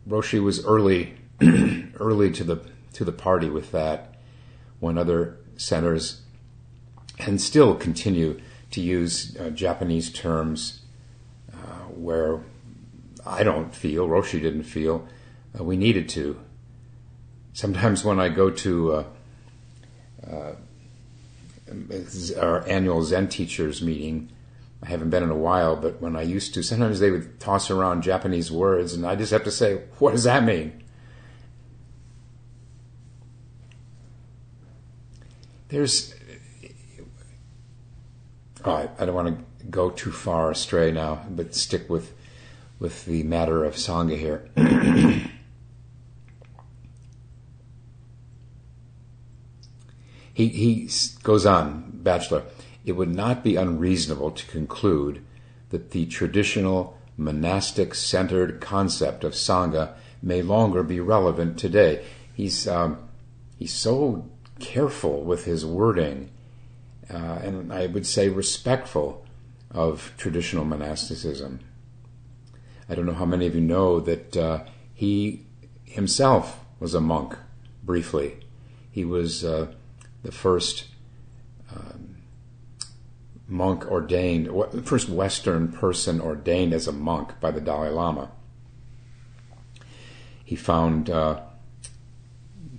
Roshi 0.08 0.42
was 0.42 0.64
early, 0.64 1.14
early 1.98 2.30
to 2.32 2.44
the 2.44 2.60
to 2.92 3.04
the 3.04 3.12
party 3.12 3.48
with 3.48 3.70
that, 3.72 4.16
when 4.80 4.98
other 4.98 5.38
centers, 5.56 6.22
and 7.18 7.40
still 7.40 7.74
continue 7.74 8.40
to 8.72 8.80
use 8.80 9.36
uh, 9.36 9.50
Japanese 9.50 10.10
terms 10.10 10.80
uh, 11.52 11.84
where 11.88 12.40
I 13.24 13.42
don't 13.42 13.74
feel 13.74 14.08
Roshi 14.08 14.40
didn't 14.40 14.64
feel 14.64 15.06
uh, 15.58 15.64
we 15.64 15.76
needed 15.76 16.08
to. 16.10 16.40
Sometimes 17.52 18.04
when 18.04 18.20
I 18.20 18.28
go 18.28 18.50
to 18.50 18.92
uh, 18.92 19.04
uh, 20.30 20.52
our 22.40 22.66
annual 22.68 23.02
Zen 23.02 23.28
teachers 23.28 23.82
meeting 23.82 24.30
I 24.82 24.88
haven't 24.88 25.10
been 25.10 25.22
in 25.22 25.30
a 25.30 25.36
while, 25.36 25.76
but 25.76 26.00
when 26.00 26.16
I 26.16 26.22
used 26.22 26.54
to, 26.54 26.62
sometimes 26.62 27.00
they 27.00 27.10
would 27.10 27.38
toss 27.38 27.70
around 27.70 28.02
Japanese 28.02 28.50
words, 28.50 28.94
and 28.94 29.06
I 29.06 29.14
just 29.14 29.30
have 29.30 29.44
to 29.44 29.50
say, 29.50 29.82
what 29.98 30.12
does 30.12 30.24
that 30.24 30.42
mean? 30.42 30.82
There's. 35.68 36.14
Oh, 38.64 38.72
I, 38.72 38.88
I 38.98 39.06
don't 39.06 39.14
want 39.14 39.38
to 39.38 39.66
go 39.66 39.90
too 39.90 40.10
far 40.10 40.50
astray 40.50 40.90
now, 40.90 41.26
but 41.30 41.54
stick 41.54 41.88
with 41.88 42.14
with 42.78 43.04
the 43.04 43.22
matter 43.22 43.64
of 43.64 43.74
Sangha 43.74 44.16
here. 44.18 44.48
he, 50.32 50.48
he 50.48 50.90
goes 51.22 51.46
on, 51.46 51.90
Batchelor 51.94 52.44
it 52.84 52.92
would 52.92 53.14
not 53.14 53.44
be 53.44 53.56
unreasonable 53.56 54.30
to 54.30 54.46
conclude 54.46 55.24
that 55.70 55.90
the 55.90 56.06
traditional 56.06 56.98
monastic 57.16 57.94
centered 57.94 58.60
concept 58.60 59.24
of 59.24 59.34
Sangha 59.34 59.94
may 60.22 60.42
longer 60.42 60.82
be 60.82 61.00
relevant 61.00 61.58
today. 61.58 62.04
He's, 62.34 62.66
um, 62.66 62.98
he's 63.58 63.72
so 63.72 64.28
careful 64.58 65.22
with 65.22 65.44
his 65.44 65.64
wording, 65.64 66.30
uh, 67.12 67.38
and 67.42 67.72
I 67.72 67.86
would 67.86 68.06
say 68.06 68.28
respectful 68.28 69.24
of 69.70 70.12
traditional 70.16 70.64
monasticism. 70.64 71.60
I 72.88 72.94
don't 72.94 73.06
know 73.06 73.12
how 73.12 73.26
many 73.26 73.46
of 73.46 73.54
you 73.54 73.60
know 73.60 74.00
that 74.00 74.36
uh, 74.36 74.64
he 74.94 75.46
himself 75.84 76.60
was 76.80 76.94
a 76.94 77.00
monk 77.00 77.36
briefly. 77.84 78.40
He 78.90 79.04
was 79.04 79.44
uh, 79.44 79.72
the 80.22 80.32
first 80.32 80.86
monk 83.50 83.90
ordained, 83.90 84.48
first 84.84 85.08
Western 85.08 85.72
person 85.72 86.20
ordained 86.20 86.72
as 86.72 86.86
a 86.86 86.92
monk 86.92 87.38
by 87.40 87.50
the 87.50 87.60
Dalai 87.60 87.90
Lama. 87.90 88.30
He 90.44 90.56
found 90.56 91.10
uh, 91.10 91.40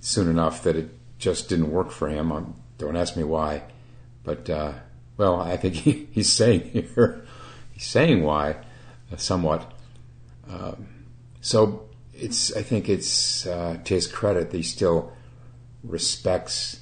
soon 0.00 0.28
enough 0.28 0.62
that 0.62 0.76
it 0.76 0.88
just 1.18 1.48
didn't 1.48 1.70
work 1.70 1.90
for 1.90 2.08
him. 2.08 2.32
Um, 2.32 2.54
don't 2.78 2.96
ask 2.96 3.16
me 3.16 3.22
why, 3.22 3.62
but 4.24 4.48
uh, 4.48 4.72
well, 5.16 5.40
I 5.40 5.56
think 5.56 5.74
he, 5.86 6.08
he's 6.10 6.32
saying 6.32 6.70
here, 6.70 7.26
he's 7.70 7.86
saying 7.86 8.22
why, 8.22 8.56
uh, 9.12 9.16
somewhat. 9.16 9.70
Um, 10.48 10.86
so 11.40 11.88
it's, 12.14 12.54
I 12.56 12.62
think 12.62 12.88
it's 12.88 13.46
uh, 13.46 13.78
to 13.84 13.94
his 13.94 14.06
credit 14.06 14.50
that 14.50 14.56
he 14.56 14.62
still 14.62 15.12
respects 15.82 16.81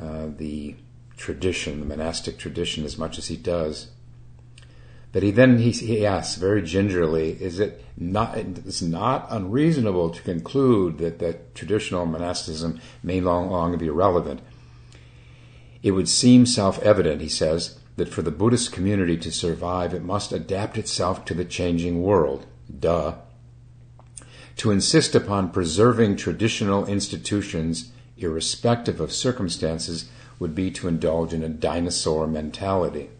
uh, 0.00 0.26
the 0.36 0.76
tradition, 1.16 1.80
the 1.80 1.86
monastic 1.86 2.38
tradition, 2.38 2.84
as 2.84 2.98
much 2.98 3.18
as 3.18 3.28
he 3.28 3.36
does. 3.36 3.88
But 5.12 5.22
he 5.22 5.30
then 5.30 5.58
he, 5.58 5.70
he 5.70 6.04
asks 6.04 6.34
very 6.34 6.60
gingerly, 6.60 7.40
is 7.40 7.60
it 7.60 7.84
not 7.96 8.36
it's 8.36 8.82
not 8.82 9.28
unreasonable 9.30 10.10
to 10.10 10.22
conclude 10.22 10.98
that 10.98 11.20
that 11.20 11.54
traditional 11.54 12.04
monasticism 12.04 12.80
may 13.02 13.20
long 13.20 13.48
longer 13.48 13.76
be 13.76 13.90
relevant? 13.90 14.40
It 15.84 15.92
would 15.92 16.08
seem 16.08 16.46
self 16.46 16.82
evident, 16.82 17.20
he 17.20 17.28
says, 17.28 17.78
that 17.94 18.08
for 18.08 18.22
the 18.22 18.32
Buddhist 18.32 18.72
community 18.72 19.16
to 19.18 19.30
survive, 19.30 19.94
it 19.94 20.02
must 20.02 20.32
adapt 20.32 20.76
itself 20.76 21.24
to 21.26 21.34
the 21.34 21.44
changing 21.44 22.02
world. 22.02 22.46
Duh. 22.76 23.14
To 24.56 24.70
insist 24.70 25.14
upon 25.14 25.50
preserving 25.50 26.16
traditional 26.16 26.86
institutions, 26.86 27.92
irrespective 28.16 29.00
of 29.00 29.12
circumstances, 29.12 30.08
would 30.38 30.54
be 30.54 30.70
to 30.70 30.88
indulge 30.88 31.32
in 31.32 31.42
a 31.42 31.48
dinosaur 31.48 32.26
mentality. 32.26 33.10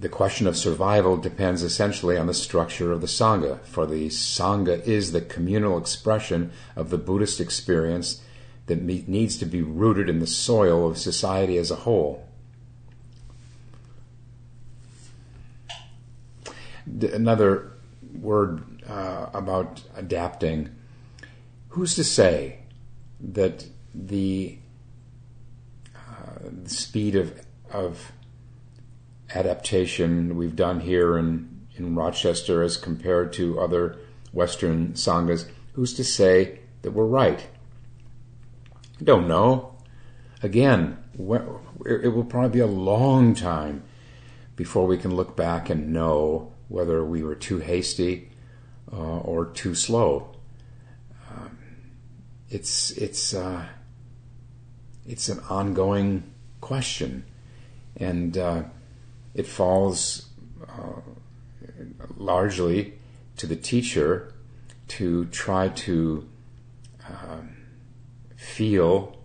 The 0.00 0.08
question 0.08 0.46
of 0.46 0.56
survival 0.56 1.16
depends 1.16 1.62
essentially 1.62 2.16
on 2.16 2.28
the 2.28 2.34
structure 2.34 2.92
of 2.92 3.00
the 3.00 3.08
Sangha, 3.08 3.60
for 3.64 3.84
the 3.84 4.08
Sangha 4.08 4.80
is 4.86 5.10
the 5.10 5.20
communal 5.20 5.76
expression 5.76 6.52
of 6.76 6.90
the 6.90 6.98
Buddhist 6.98 7.40
experience 7.40 8.22
that 8.66 8.82
needs 8.82 9.36
to 9.38 9.46
be 9.46 9.62
rooted 9.62 10.08
in 10.08 10.20
the 10.20 10.26
soil 10.26 10.88
of 10.88 10.98
society 10.98 11.56
as 11.56 11.70
a 11.70 11.76
whole. 11.76 12.28
Another 16.86 17.72
word 18.20 18.84
uh, 18.88 19.26
about 19.34 19.82
adapting. 19.96 20.76
Who's 21.68 21.94
to 21.96 22.04
say 22.04 22.60
that 23.20 23.66
the, 23.94 24.58
uh, 25.94 26.48
the 26.62 26.70
speed 26.70 27.14
of, 27.14 27.40
of 27.70 28.12
adaptation 29.34 30.36
we've 30.36 30.56
done 30.56 30.80
here 30.80 31.18
in, 31.18 31.66
in 31.76 31.94
Rochester 31.94 32.62
as 32.62 32.76
compared 32.76 33.32
to 33.34 33.60
other 33.60 33.98
Western 34.32 34.94
sanghas, 34.94 35.48
who's 35.72 35.94
to 35.94 36.04
say 36.04 36.60
that 36.82 36.92
we're 36.92 37.04
right? 37.04 37.46
I 39.00 39.04
don't 39.04 39.28
know. 39.28 39.76
Again, 40.42 40.98
it 41.14 42.12
will 42.12 42.24
probably 42.24 42.50
be 42.50 42.60
a 42.60 42.66
long 42.66 43.34
time 43.34 43.82
before 44.56 44.86
we 44.86 44.96
can 44.96 45.14
look 45.14 45.36
back 45.36 45.70
and 45.70 45.92
know 45.92 46.52
whether 46.68 47.04
we 47.04 47.22
were 47.22 47.34
too 47.34 47.58
hasty 47.58 48.30
uh, 48.92 48.96
or 48.96 49.46
too 49.46 49.74
slow. 49.74 50.34
It's 52.50 52.90
it's 52.92 53.34
uh, 53.34 53.66
it's 55.06 55.28
an 55.28 55.40
ongoing 55.50 56.24
question, 56.60 57.24
and 57.96 58.36
uh, 58.38 58.62
it 59.34 59.46
falls 59.46 60.26
uh, 60.66 61.00
largely 62.16 62.94
to 63.36 63.46
the 63.46 63.56
teacher 63.56 64.32
to 64.88 65.26
try 65.26 65.68
to 65.68 66.26
um, 67.06 67.56
feel 68.36 69.18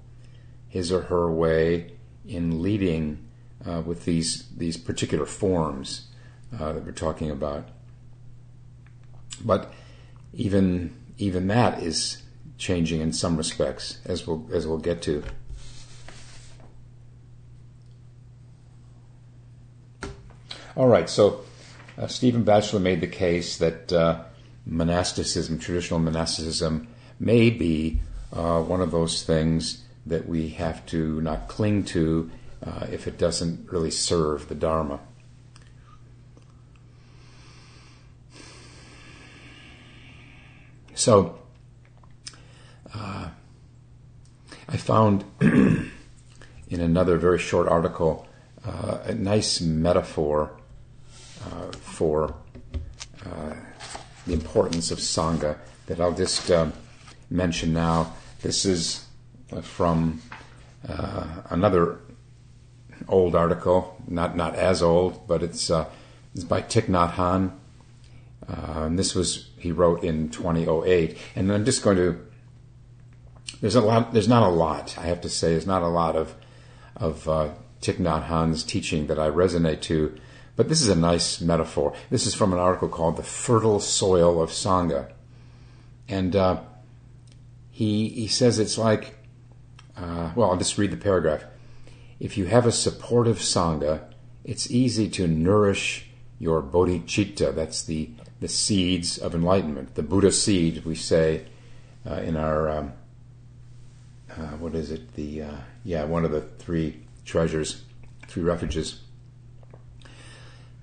his 0.68 0.92
or 0.92 1.04
her 1.04 1.32
way 1.32 1.94
in 2.26 2.62
leading 2.62 3.26
uh, 3.66 3.82
with 3.86 4.06
these 4.06 4.50
these 4.58 4.76
particular 4.76 5.26
forms 5.26 6.08
uh, 6.60 6.74
that 6.74 6.84
we're 6.86 6.92
talking 6.92 7.32
about. 7.32 7.70
But 9.44 9.72
even 10.34 10.94
even 11.18 11.48
that 11.48 11.82
is 11.82 12.23
changing 12.64 13.02
in 13.02 13.12
some 13.12 13.36
respects, 13.36 14.00
as 14.06 14.26
we'll 14.26 14.48
as 14.54 14.66
we'll 14.66 14.78
get 14.78 15.02
to. 15.04 15.24
All 20.76 20.88
right, 20.88 21.08
so 21.08 21.42
uh, 22.00 22.08
Stephen 22.08 22.44
Batchelor 22.44 22.80
made 22.80 23.02
the 23.02 23.08
case 23.08 23.58
that 23.58 23.94
uh, 23.94 24.24
monasticism, 24.66 25.60
traditional 25.60 26.00
monasticism, 26.00 26.88
may 27.20 27.52
be 27.52 28.00
uh, 28.32 28.62
one 28.62 28.82
of 28.82 28.90
those 28.90 29.22
things 29.24 29.84
that 30.08 30.28
we 30.28 30.50
have 30.50 30.84
to 30.88 31.22
not 31.22 31.48
cling 31.48 31.84
to 31.84 32.32
uh, 32.66 32.88
if 32.92 33.08
it 33.08 33.18
doesn't 33.20 33.72
really 33.72 33.92
serve 33.92 34.48
the 34.50 34.56
Dharma. 34.56 35.00
So, 40.96 41.43
uh, 42.94 43.30
I 44.70 44.78
found 44.78 45.24
in 45.42 45.92
another 46.70 47.18
very 47.18 47.40
short 47.40 47.68
article 47.68 48.28
uh, 48.66 49.00
a 49.04 49.14
nice 49.14 49.60
metaphor 49.60 50.52
uh, 51.46 51.72
for 51.82 52.34
uh, 53.26 53.54
the 54.26 54.34
importance 54.34 54.90
of 54.92 55.00
Sangha 55.00 55.58
that 55.88 56.00
I'll 56.00 56.14
just 56.14 56.50
uh, 56.50 56.68
mention 57.30 57.74
now. 57.74 58.14
This 58.42 58.66
is 58.66 59.06
from 59.62 60.22
another 61.50 62.00
old 63.08 63.36
article, 63.36 63.96
not 64.08 64.36
not 64.36 64.56
as 64.56 64.82
old, 64.82 65.28
but 65.28 65.44
it's 65.44 65.70
it's 66.34 66.44
by 66.44 66.62
Thich 66.62 66.88
Nhat 66.88 67.14
Hanh. 67.14 67.52
Uh, 68.48 68.86
and 68.86 69.00
this 69.00 69.16
was 69.16 69.50
he 69.58 69.72
wrote 69.72 70.04
in 70.04 70.30
2008. 70.30 71.18
And 71.36 71.52
I'm 71.52 71.66
just 71.66 71.84
going 71.84 71.98
to. 71.98 72.33
There's 73.64 73.76
a 73.76 73.82
lot. 73.82 74.12
There's 74.12 74.28
not 74.28 74.44
a 74.44 74.50
lot. 74.50 74.98
I 74.98 75.04
have 75.04 75.22
to 75.22 75.30
say, 75.30 75.52
there's 75.52 75.66
not 75.66 75.84
a 75.84 75.88
lot 75.88 76.18
of 76.18 76.36
of 76.98 77.30
uh, 77.30 77.52
Thich 77.82 77.96
Nhat 77.96 78.26
Hanh's 78.26 78.62
teaching 78.62 79.08
that 79.08 79.18
I 79.18 79.30
resonate 79.30 79.80
to. 79.84 80.20
But 80.58 80.68
this 80.68 80.82
is 80.82 80.90
a 80.90 80.98
nice 80.98 81.40
metaphor. 81.40 81.94
This 82.10 82.28
is 82.28 82.36
from 82.36 82.52
an 82.52 82.60
article 82.60 82.90
called 82.90 83.16
"The 83.16 83.24
Fertile 83.24 83.80
Soil 83.80 84.42
of 84.42 84.50
Sangha," 84.50 85.14
and 86.10 86.36
uh, 86.36 86.60
he 87.72 88.10
he 88.10 88.28
says 88.28 88.60
it's 88.60 88.78
like. 88.78 89.16
Uh, 89.96 90.32
well, 90.36 90.52
I'll 90.52 90.58
just 90.58 90.78
read 90.78 90.92
the 90.92 90.98
paragraph. 90.98 91.46
If 92.20 92.38
you 92.38 92.48
have 92.48 92.66
a 92.66 92.72
supportive 92.72 93.38
sangha, 93.38 94.02
it's 94.44 94.70
easy 94.70 95.08
to 95.12 95.26
nourish 95.26 96.10
your 96.38 96.62
bodhicitta. 96.62 97.56
That's 97.56 97.82
the 97.82 98.10
the 98.42 98.50
seeds 98.50 99.18
of 99.18 99.34
enlightenment, 99.34 99.96
the 99.96 100.04
Buddha 100.04 100.34
seed. 100.34 100.84
We 100.84 100.96
say 100.96 101.46
uh, 102.06 102.16
in 102.16 102.36
our 102.36 102.70
um, 102.70 102.94
uh, 104.38 104.58
what 104.58 104.76
is 104.76 104.92
it? 104.92 105.14
The 105.16 105.44
uh, 105.44 105.58
yeah, 105.84 106.04
one 106.04 106.26
of 106.26 106.32
the 106.32 106.42
three 106.42 107.06
treasures, 107.26 107.84
three 108.28 108.44
refuges 108.44 109.02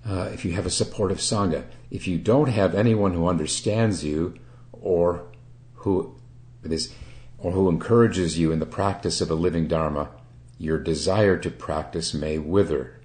uh, 0.06 0.30
if 0.32 0.44
you 0.44 0.52
have 0.52 0.66
a 0.66 0.70
supportive 0.70 1.18
sangha. 1.18 1.64
If 1.90 2.06
you 2.06 2.18
don't 2.18 2.48
have 2.48 2.74
anyone 2.74 3.12
who 3.12 3.28
understands 3.28 4.04
you 4.04 4.34
or 4.72 5.26
who 5.74 6.16
is, 6.62 6.92
or 7.38 7.52
who 7.52 7.68
encourages 7.68 8.38
you 8.38 8.52
in 8.52 8.60
the 8.60 8.66
practice 8.66 9.20
of 9.20 9.30
a 9.30 9.34
living 9.34 9.66
dharma, 9.66 10.10
your 10.58 10.78
desire 10.78 11.36
to 11.38 11.50
practice 11.50 12.14
may 12.14 12.38
wither. 12.38 13.00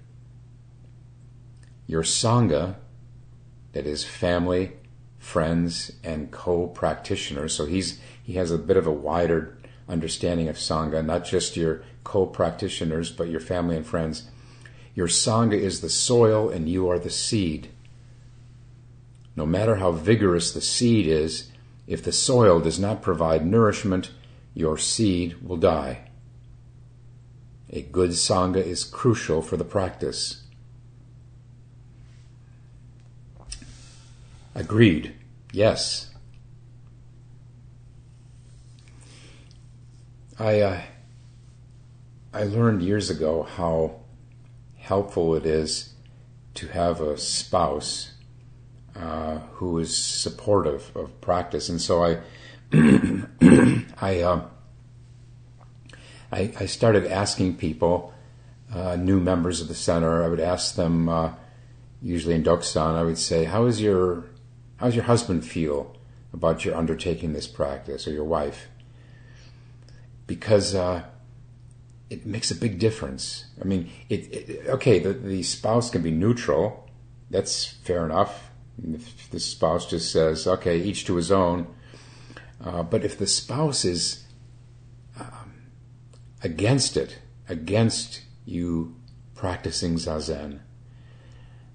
Your 1.86 2.02
sangha, 2.02 2.76
that 3.72 3.86
is 3.86 4.04
family, 4.04 4.72
friends, 5.18 5.92
and 6.02 6.30
co-practitioners. 6.30 7.54
So 7.54 7.66
he's 7.66 8.00
he 8.22 8.34
has 8.34 8.50
a 8.50 8.58
bit 8.58 8.76
of 8.76 8.86
a 8.86 8.92
wider 8.92 9.58
understanding 9.88 10.48
of 10.48 10.56
sangha, 10.56 11.04
not 11.04 11.24
just 11.24 11.56
your 11.56 11.82
co-practitioners, 12.04 13.10
but 13.10 13.28
your 13.28 13.40
family 13.40 13.76
and 13.76 13.86
friends 13.86 14.30
your 14.96 15.08
Sangha 15.08 15.52
is 15.52 15.82
the 15.82 15.90
soil 15.90 16.48
and 16.48 16.68
you 16.68 16.88
are 16.88 16.98
the 16.98 17.10
seed. 17.10 17.68
No 19.36 19.44
matter 19.44 19.76
how 19.76 19.92
vigorous 19.92 20.52
the 20.52 20.62
seed 20.62 21.06
is, 21.06 21.52
if 21.86 22.02
the 22.02 22.12
soil 22.12 22.60
does 22.60 22.80
not 22.80 23.02
provide 23.02 23.46
nourishment, 23.46 24.10
your 24.54 24.78
seed 24.78 25.36
will 25.42 25.58
die. 25.58 26.08
A 27.68 27.82
good 27.82 28.12
Sangha 28.12 28.64
is 28.64 28.84
crucial 28.84 29.42
for 29.42 29.58
the 29.58 29.64
practice. 29.64 30.44
Agreed. 34.54 35.14
Yes. 35.52 36.10
I 40.38 40.60
uh, 40.60 40.80
I 42.32 42.44
learned 42.44 42.82
years 42.82 43.08
ago 43.08 43.44
how 43.44 44.00
helpful 44.76 45.34
it 45.34 45.46
is 45.46 45.94
to 46.54 46.68
have 46.68 47.00
a 47.00 47.16
spouse 47.16 48.12
uh, 48.94 49.38
who 49.54 49.78
is 49.78 49.96
supportive 49.96 50.90
of 50.94 51.20
practice. 51.20 51.68
And 51.68 51.80
so 51.80 52.04
I, 52.04 52.18
I, 54.00 54.20
uh, 54.20 54.46
I, 56.32 56.52
I, 56.58 56.66
started 56.66 57.06
asking 57.06 57.56
people, 57.56 58.14
uh, 58.72 58.96
new 58.96 59.20
members 59.20 59.60
of 59.60 59.68
the 59.68 59.74
center. 59.74 60.22
I 60.22 60.28
would 60.28 60.40
ask 60.40 60.76
them, 60.76 61.08
uh, 61.08 61.32
usually 62.00 62.34
in 62.34 62.42
Dokusan, 62.42 62.94
I 62.94 63.02
would 63.02 63.18
say, 63.18 63.44
"How 63.44 63.66
is 63.66 63.80
your, 63.80 64.24
how's 64.76 64.94
your 64.94 65.04
husband 65.04 65.44
feel 65.44 65.94
about 66.32 66.64
your 66.64 66.74
undertaking 66.74 67.32
this 67.32 67.46
practice, 67.46 68.06
or 68.06 68.12
your 68.12 68.24
wife?" 68.24 68.68
Because 70.26 70.74
uh, 70.74 71.04
it 72.10 72.26
makes 72.26 72.50
a 72.50 72.54
big 72.54 72.78
difference. 72.78 73.46
I 73.60 73.64
mean, 73.64 73.90
it, 74.08 74.32
it, 74.32 74.66
okay, 74.68 74.98
the, 74.98 75.12
the 75.12 75.42
spouse 75.42 75.90
can 75.90 76.02
be 76.02 76.10
neutral. 76.10 76.88
That's 77.30 77.64
fair 77.64 78.04
enough. 78.04 78.50
If 78.82 79.30
the 79.30 79.40
spouse 79.40 79.88
just 79.88 80.12
says, 80.12 80.46
okay, 80.46 80.78
each 80.78 81.04
to 81.06 81.16
his 81.16 81.32
own. 81.32 81.66
Uh, 82.62 82.82
but 82.82 83.04
if 83.04 83.18
the 83.18 83.26
spouse 83.26 83.84
is 83.84 84.24
um, 85.18 85.68
against 86.42 86.96
it, 86.96 87.18
against 87.48 88.22
you 88.44 88.96
practicing 89.34 89.96
zazen, 89.96 90.60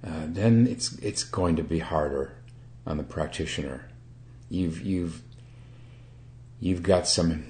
uh, 0.06 0.26
then 0.28 0.66
it's 0.68 0.98
it's 0.98 1.24
going 1.24 1.56
to 1.56 1.64
be 1.64 1.80
harder 1.80 2.36
on 2.88 2.98
the 2.98 3.04
practitioner. 3.04 3.90
You've 4.50 4.82
you've 4.82 5.22
you've 6.60 6.82
got 6.82 7.08
some 7.08 7.46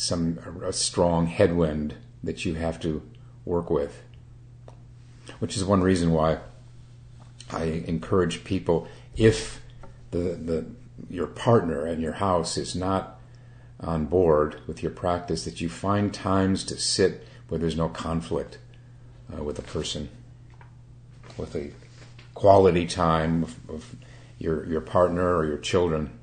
some 0.00 0.38
a 0.64 0.72
strong 0.72 1.26
headwind 1.26 1.94
that 2.24 2.46
you 2.46 2.54
have 2.54 2.80
to 2.80 3.02
work 3.44 3.68
with, 3.68 4.02
which 5.40 5.56
is 5.56 5.64
one 5.64 5.82
reason 5.82 6.10
why 6.10 6.38
I 7.50 7.64
encourage 7.86 8.42
people 8.42 8.88
if 9.14 9.60
the 10.10 10.18
the 10.18 10.66
your 11.10 11.26
partner 11.26 11.84
and 11.84 12.00
your 12.00 12.12
house 12.14 12.56
is 12.56 12.74
not 12.74 13.20
on 13.78 14.06
board 14.06 14.60
with 14.66 14.82
your 14.82 14.92
practice 14.92 15.44
that 15.44 15.60
you 15.60 15.68
find 15.68 16.12
times 16.14 16.64
to 16.64 16.78
sit 16.78 17.26
where 17.48 17.58
there's 17.58 17.76
no 17.76 17.88
conflict 17.88 18.58
uh, 19.34 19.42
with 19.42 19.58
a 19.58 19.62
person, 19.62 20.08
with 21.36 21.54
a 21.54 21.72
quality 22.34 22.86
time 22.86 23.42
of, 23.42 23.56
of 23.68 23.96
your 24.38 24.64
your 24.64 24.80
partner 24.80 25.36
or 25.36 25.44
your 25.44 25.58
children. 25.58 26.18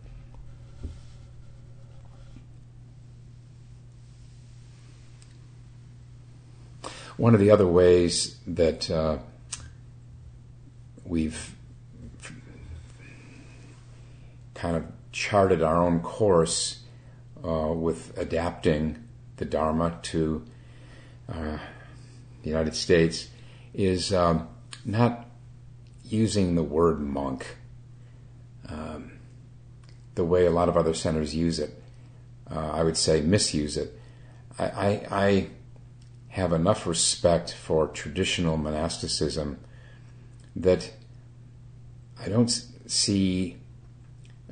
One 7.17 7.34
of 7.34 7.39
the 7.39 7.49
other 7.49 7.65
ways 7.65 8.38
that 8.45 8.91
uh, 8.91 9.17
we've 11.03 11.56
kind 14.53 14.77
of 14.77 14.86
charted 15.12 15.63
our 15.63 15.82
own 15.82 16.01
course 16.01 16.84
uh, 17.43 17.73
with 17.73 18.15
adapting 18.19 19.03
the 19.38 19.45
Dharma 19.45 19.97
to 20.03 20.45
uh, 21.27 21.58
the 22.43 22.49
United 22.49 22.75
States 22.75 23.30
is 23.73 24.13
um, 24.13 24.47
not 24.86 25.25
using 26.06 26.53
the 26.53 26.63
word 26.63 26.99
monk 26.99 27.58
um, 28.69 29.13
the 30.13 30.23
way 30.23 30.45
a 30.45 30.51
lot 30.51 30.69
of 30.69 30.77
other 30.77 30.93
centers 30.93 31.34
use 31.34 31.58
it. 31.58 31.82
Uh, 32.49 32.71
I 32.73 32.84
would 32.84 32.97
say 32.97 33.21
misuse 33.21 33.75
it. 33.75 33.99
I, 34.60 34.65
I, 34.65 35.08
I 35.12 35.47
have 36.38 36.54
enough 36.54 36.86
respect 36.86 37.52
for 37.52 37.88
traditional 37.88 38.58
monasticism 38.58 39.58
that 40.56 40.93
I 42.23 42.30
don't 42.30 42.47
see 42.86 43.58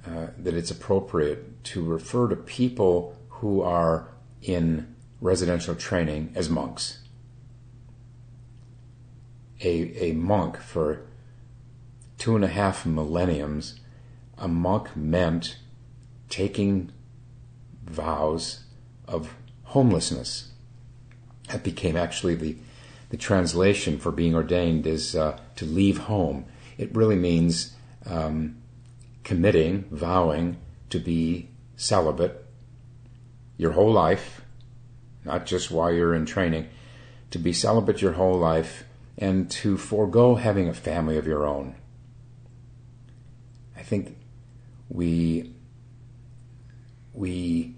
uh, 0.04 0.28
that 0.36 0.56
it's 0.56 0.72
appropriate 0.72 1.64
to 1.66 1.84
refer 1.84 2.28
to 2.28 2.36
people 2.36 3.16
who 3.30 3.62
are 3.62 4.10
in 4.42 4.96
residential 5.22 5.76
training 5.76 6.32
as 6.34 6.50
monks. 6.50 7.02
A, 9.62 10.10
a 10.10 10.14
monk 10.14 10.58
for 10.58 11.06
two 12.18 12.36
and 12.36 12.44
a 12.44 12.48
half 12.48 12.88
millenniums, 12.88 13.80
a 14.40 14.48
monk 14.48 14.98
meant 14.98 15.60
taking 16.30 16.92
vows 17.84 18.64
of 19.08 19.36
homelessness 19.66 20.52
that 21.50 21.64
became 21.64 21.96
actually 21.96 22.36
the 22.36 22.58
the 23.10 23.18
translation 23.18 24.00
for 24.00 24.12
being 24.12 24.34
ordained 24.34 24.88
is 24.88 25.16
uh, 25.16 25.40
to 25.56 25.66
leave 25.66 26.00
home. 26.00 26.46
It 26.78 26.96
really 26.96 27.16
means 27.16 27.76
um, 28.06 28.58
committing, 29.24 29.86
vowing 29.92 30.58
to 30.90 31.00
be 31.00 31.50
celibate 31.76 32.46
your 33.58 33.74
whole 33.74 33.92
life, 33.92 34.42
not 35.24 35.46
just 35.46 35.72
while 35.72 35.94
you're 35.94 36.16
in 36.16 36.26
training, 36.26 36.68
to 37.32 37.40
be 37.40 37.54
celibate 37.54 38.02
your 38.02 38.14
whole 38.14 38.38
life 38.38 38.84
and 39.18 39.50
to 39.50 39.78
forego 39.78 40.36
having 40.36 40.68
a 40.68 40.74
family 40.74 41.18
of 41.18 41.28
your 41.28 41.46
own. 41.46 41.76
I 43.78 43.82
think 43.84 44.18
we 44.90 45.54
we 47.14 47.76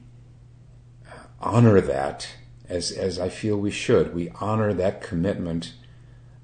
honor 1.40 1.80
that 1.82 2.28
as 2.70 2.92
as 2.92 3.20
I 3.20 3.30
feel 3.30 3.58
we 3.58 3.72
should. 3.72 4.14
We 4.14 4.30
honor 4.42 4.74
that 4.74 5.02
commitment, 5.02 5.74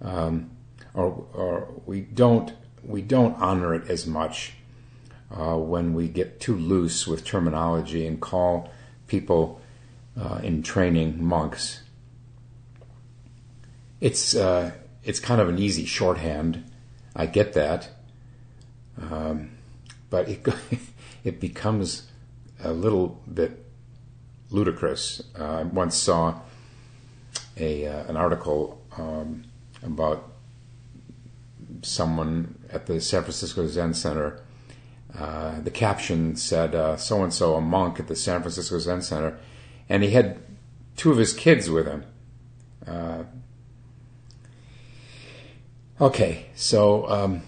um, 0.01 0.51
or, 0.93 1.25
or 1.33 1.67
we 1.85 2.01
don't 2.01 2.53
we 2.83 3.01
don't 3.01 3.35
honor 3.35 3.73
it 3.73 3.89
as 3.89 4.05
much 4.05 4.53
uh, 5.31 5.57
when 5.57 5.93
we 5.93 6.07
get 6.07 6.39
too 6.39 6.55
loose 6.55 7.07
with 7.07 7.23
terminology 7.23 8.05
and 8.05 8.19
call 8.21 8.71
people 9.07 9.61
uh, 10.19 10.39
in 10.43 10.63
training 10.63 11.23
monks. 11.23 11.81
It's 13.99 14.35
uh, 14.35 14.71
it's 15.03 15.19
kind 15.19 15.41
of 15.41 15.49
an 15.49 15.59
easy 15.59 15.85
shorthand. 15.85 16.63
I 17.15 17.25
get 17.25 17.53
that, 17.53 17.89
um, 18.99 19.51
but 20.09 20.27
it 20.27 20.45
it 21.23 21.39
becomes 21.39 22.09
a 22.63 22.71
little 22.71 23.21
bit 23.31 23.62
ludicrous. 24.53 25.21
Uh, 25.37 25.43
I 25.43 25.63
once 25.63 25.97
saw 25.97 26.39
a 27.57 27.87
uh, 27.87 28.03
an 28.05 28.15
article 28.15 28.81
um, 28.97 29.43
about 29.81 30.31
someone 31.81 32.55
at 32.71 32.85
the 32.85 33.01
San 33.01 33.23
Francisco 33.23 33.67
Zen 33.67 33.93
Center. 33.93 34.39
Uh, 35.17 35.59
the 35.59 35.71
caption 35.71 36.35
said, 36.35 36.99
"So 36.99 37.23
and 37.23 37.33
so, 37.33 37.55
a 37.55 37.61
monk 37.61 37.99
at 37.99 38.07
the 38.07 38.15
San 38.15 38.41
Francisco 38.41 38.79
Zen 38.79 39.01
Center," 39.01 39.37
and 39.89 40.03
he 40.03 40.11
had 40.11 40.39
two 40.95 41.11
of 41.11 41.17
his 41.17 41.33
kids 41.33 41.69
with 41.69 41.87
him. 41.87 42.05
Uh, 42.87 43.23
okay, 45.99 46.45
so 46.55 47.09
um, 47.09 47.41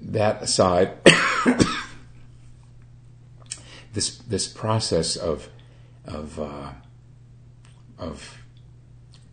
that 0.00 0.42
aside. 0.42 0.92
this 3.92 4.18
this 4.18 4.48
process 4.48 5.16
of 5.16 5.48
of 6.04 6.38
uh, 6.38 6.72
of 7.98 8.38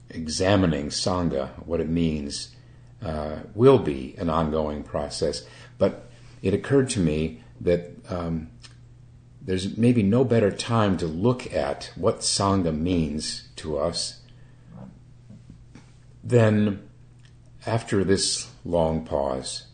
examining 0.10 0.88
sangha, 0.88 1.50
what 1.66 1.80
it 1.80 1.90
means, 1.90 2.56
uh, 3.04 3.38
will 3.54 3.80
be 3.80 4.16
an 4.18 4.30
ongoing 4.30 4.84
process. 4.84 5.46
But 5.78 6.10
it 6.42 6.54
occurred 6.54 6.90
to 6.92 7.00
me 7.00 7.44
that 7.62 7.92
um, 8.10 8.50
there's 9.42 9.78
maybe 9.78 10.04
no 10.04 10.24
better 10.24 10.52
time 10.52 10.98
to 10.98 11.08
look 11.08 11.54
at 11.54 11.92
what 11.96 12.20
sangha 12.20 12.76
means 12.78 13.48
to 13.58 13.78
us 13.78 14.22
than 16.24 16.88
after 17.66 18.04
this 18.04 18.50
long 18.66 19.06
pause, 19.06 19.68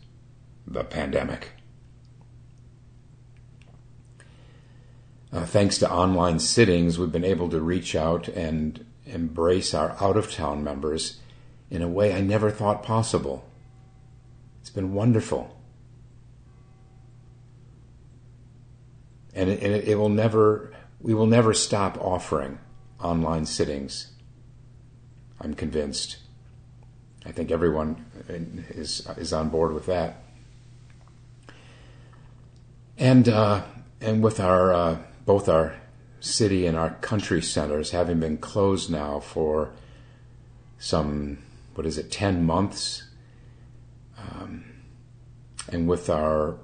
the 0.66 0.84
pandemic. 0.84 1.50
Uh, 5.32 5.44
thanks 5.44 5.78
to 5.78 5.90
online 5.90 6.38
sittings, 6.38 6.98
we've 6.98 7.12
been 7.12 7.24
able 7.24 7.48
to 7.48 7.60
reach 7.60 7.96
out 7.96 8.28
and 8.28 8.84
embrace 9.06 9.74
our 9.74 9.96
out 10.00 10.16
of 10.16 10.32
town 10.32 10.62
members 10.62 11.20
in 11.70 11.82
a 11.82 11.88
way 11.88 12.14
I 12.14 12.20
never 12.20 12.50
thought 12.50 12.82
possible. 12.82 13.48
It's 14.60 14.70
been 14.70 14.94
wonderful. 14.94 15.56
And 19.34 19.50
it, 19.50 19.62
and 19.62 19.74
it, 19.74 19.98
will 19.98 20.08
never, 20.08 20.72
we 21.00 21.12
will 21.12 21.26
never 21.26 21.52
stop 21.52 21.98
offering 22.00 22.58
online 23.00 23.46
sittings. 23.46 24.12
I'm 25.40 25.54
convinced. 25.54 26.18
I 27.26 27.32
think 27.32 27.50
everyone 27.50 28.06
is 28.28 29.06
is 29.16 29.32
on 29.32 29.48
board 29.48 29.74
with 29.74 29.86
that. 29.86 30.22
And 32.96 33.28
uh, 33.28 33.64
and 34.00 34.22
with 34.22 34.40
our 34.40 34.72
uh, 34.72 34.98
both 35.26 35.48
our 35.48 35.74
city 36.20 36.66
and 36.66 36.76
our 36.76 36.90
country 36.90 37.42
centers 37.42 37.90
having 37.90 38.20
been 38.20 38.38
closed 38.38 38.90
now 38.90 39.20
for 39.20 39.72
some, 40.78 41.38
what 41.74 41.86
is 41.86 41.98
it, 41.98 42.10
10 42.10 42.44
months. 42.44 43.04
Um, 44.16 44.64
and 45.70 45.88
with 45.88 46.08
our, 46.08 46.56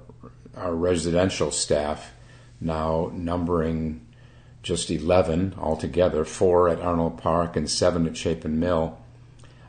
our 0.55 0.73
residential 0.73 1.51
staff 1.51 2.13
now 2.59 3.11
numbering 3.13 4.05
just 4.63 4.89
11 4.89 5.55
altogether, 5.57 6.23
four 6.23 6.69
at 6.69 6.79
Arnold 6.79 7.17
Park 7.17 7.57
and 7.57 7.69
seven 7.69 8.07
at 8.07 8.15
Chapin 8.15 8.59
Mill. 8.59 8.97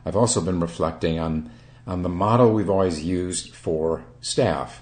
I've 0.05 0.15
also 0.15 0.39
been 0.39 0.61
reflecting 0.61 1.19
on, 1.19 1.51
on 1.85 2.01
the 2.01 2.09
model 2.09 2.53
we've 2.53 2.69
always 2.69 3.03
used 3.03 3.53
for 3.53 4.05
staff, 4.21 4.81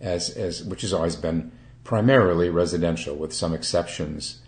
as, 0.00 0.30
as, 0.30 0.64
which 0.64 0.80
has 0.80 0.94
always 0.94 1.16
been 1.16 1.52
primarily 1.84 2.48
residential, 2.50 3.14
with 3.14 3.32
some 3.32 3.54
exceptions 3.54 4.40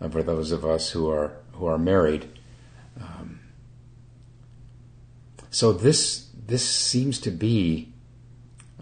uh, 0.00 0.08
for 0.08 0.22
those 0.22 0.52
of 0.52 0.64
us 0.64 0.90
who 0.90 1.10
are 1.10 1.32
who 1.52 1.66
are 1.66 1.78
married. 1.78 2.28
Um, 3.00 3.40
so 5.50 5.72
this 5.72 6.28
this 6.46 6.68
seems 6.68 7.18
to 7.20 7.30
be 7.30 7.92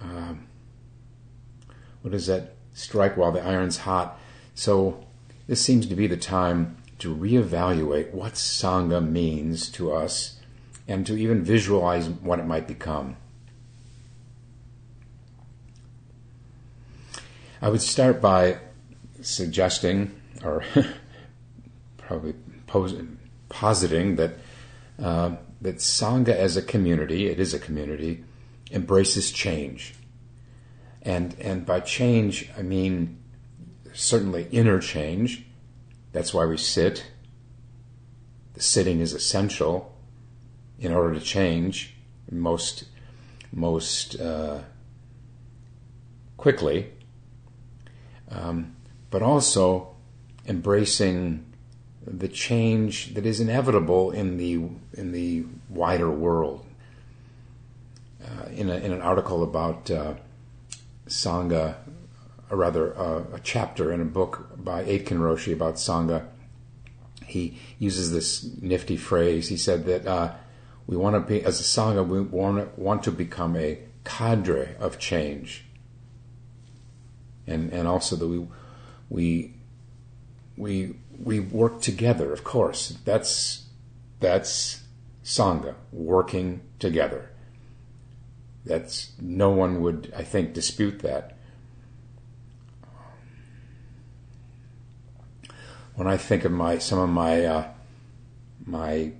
um, 0.00 0.46
what 2.02 2.14
is 2.14 2.26
that? 2.26 2.54
Strike 2.72 3.16
while 3.16 3.32
the 3.32 3.42
iron's 3.42 3.78
hot. 3.78 4.20
So 4.54 5.06
this 5.46 5.60
seems 5.60 5.86
to 5.86 5.96
be 5.96 6.06
the 6.06 6.16
time 6.16 6.76
to 6.98 7.14
reevaluate 7.14 8.12
what 8.12 8.34
Sangha 8.34 9.06
means 9.06 9.70
to 9.70 9.92
us 9.92 10.38
and 10.86 11.06
to 11.06 11.16
even 11.16 11.42
visualize 11.42 12.08
what 12.08 12.38
it 12.38 12.46
might 12.46 12.68
become. 12.68 13.16
I 17.60 17.68
would 17.68 17.82
start 17.82 18.20
by 18.20 18.58
suggesting, 19.22 20.20
or 20.44 20.64
probably 21.98 22.34
posing, 22.66 23.18
positing, 23.48 24.16
that 24.16 24.32
uh, 24.98 25.36
that 25.60 25.76
Sangha 25.76 26.28
as 26.28 26.56
a 26.56 26.62
community, 26.62 27.26
it 27.26 27.40
is 27.40 27.54
a 27.54 27.58
community, 27.58 28.24
embraces 28.70 29.30
change. 29.30 29.94
And, 31.02 31.36
and 31.40 31.64
by 31.64 31.80
change, 31.80 32.50
I 32.58 32.62
mean 32.62 33.18
certainly 33.92 34.48
inner 34.50 34.80
change. 34.80 35.44
That's 36.12 36.34
why 36.34 36.46
we 36.46 36.56
sit. 36.56 37.06
The 38.54 38.60
sitting 38.60 39.00
is 39.00 39.12
essential 39.12 39.94
in 40.78 40.92
order 40.92 41.14
to 41.14 41.20
change 41.20 41.94
most, 42.30 42.84
most 43.52 44.18
uh, 44.20 44.60
quickly. 46.36 46.92
Um, 48.30 48.74
but 49.10 49.22
also 49.22 49.94
embracing 50.46 51.44
the 52.06 52.28
change 52.28 53.14
that 53.14 53.26
is 53.26 53.40
inevitable 53.40 54.10
in 54.10 54.36
the 54.36 54.54
in 54.94 55.12
the 55.12 55.44
wider 55.68 56.10
world. 56.10 56.64
Uh, 58.24 58.48
in, 58.48 58.70
a, 58.70 58.74
in 58.76 58.92
an 58.92 59.00
article 59.02 59.44
about 59.44 59.88
uh, 59.90 60.14
Sangha, 61.06 61.76
or 62.50 62.56
rather 62.56 62.96
uh, 62.98 63.22
a 63.34 63.40
chapter 63.40 63.92
in 63.92 64.00
a 64.00 64.04
book 64.04 64.48
by 64.56 64.82
Aitken 64.82 65.18
Roshi 65.18 65.52
about 65.52 65.74
Sangha, 65.74 66.26
he 67.24 67.58
uses 67.78 68.12
this 68.12 68.44
nifty 68.60 68.96
phrase. 68.96 69.48
He 69.48 69.56
said 69.56 69.84
that 69.86 70.06
uh, 70.06 70.34
we 70.88 70.96
want 70.96 71.14
to 71.14 71.20
be, 71.20 71.44
as 71.44 71.60
a 71.60 71.62
Sangha, 71.62 72.06
we 72.06 72.20
want, 72.20 72.76
want 72.76 73.04
to 73.04 73.12
become 73.12 73.54
a 73.56 73.78
cadre 74.04 74.74
of 74.80 74.98
change. 74.98 75.65
And, 77.46 77.72
and 77.72 77.86
also 77.86 78.16
that 78.16 78.26
we, 78.26 78.46
we, 79.08 79.54
we 80.56 80.96
we 81.18 81.40
work 81.40 81.80
together, 81.80 82.32
of 82.32 82.44
course. 82.44 82.98
That's 83.04 83.66
that's 84.20 84.82
sangha, 85.24 85.74
working 85.92 86.60
together. 86.78 87.30
That's 88.64 89.12
no 89.20 89.50
one 89.50 89.80
would, 89.82 90.12
I 90.16 90.22
think, 90.22 90.52
dispute 90.52 91.00
that. 91.00 91.36
When 95.94 96.06
I 96.06 96.16
think 96.16 96.44
of 96.44 96.52
my 96.52 96.78
some 96.78 96.98
of 96.98 97.08
my 97.08 97.44
uh, 97.44 97.68
my 98.64 99.12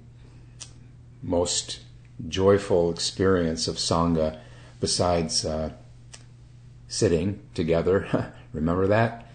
most 1.23 1.81
joyful 2.29 2.91
experience 2.91 3.69
of 3.69 3.77
sangha, 3.77 4.39
besides 4.81 5.45
uh, 5.45 5.73
sitting 6.97 7.41
together, 7.55 8.33
remember 8.53 8.87
that 8.89 9.27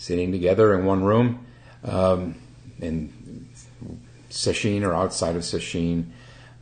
sitting 0.00 0.32
together 0.32 0.74
in 0.78 0.86
one 0.86 1.04
room 1.04 1.44
um, 1.84 2.34
in 2.80 3.46
Sesshin 4.30 4.82
or 4.82 4.94
outside 4.94 5.36
of 5.36 5.42
Sesshin. 5.42 6.06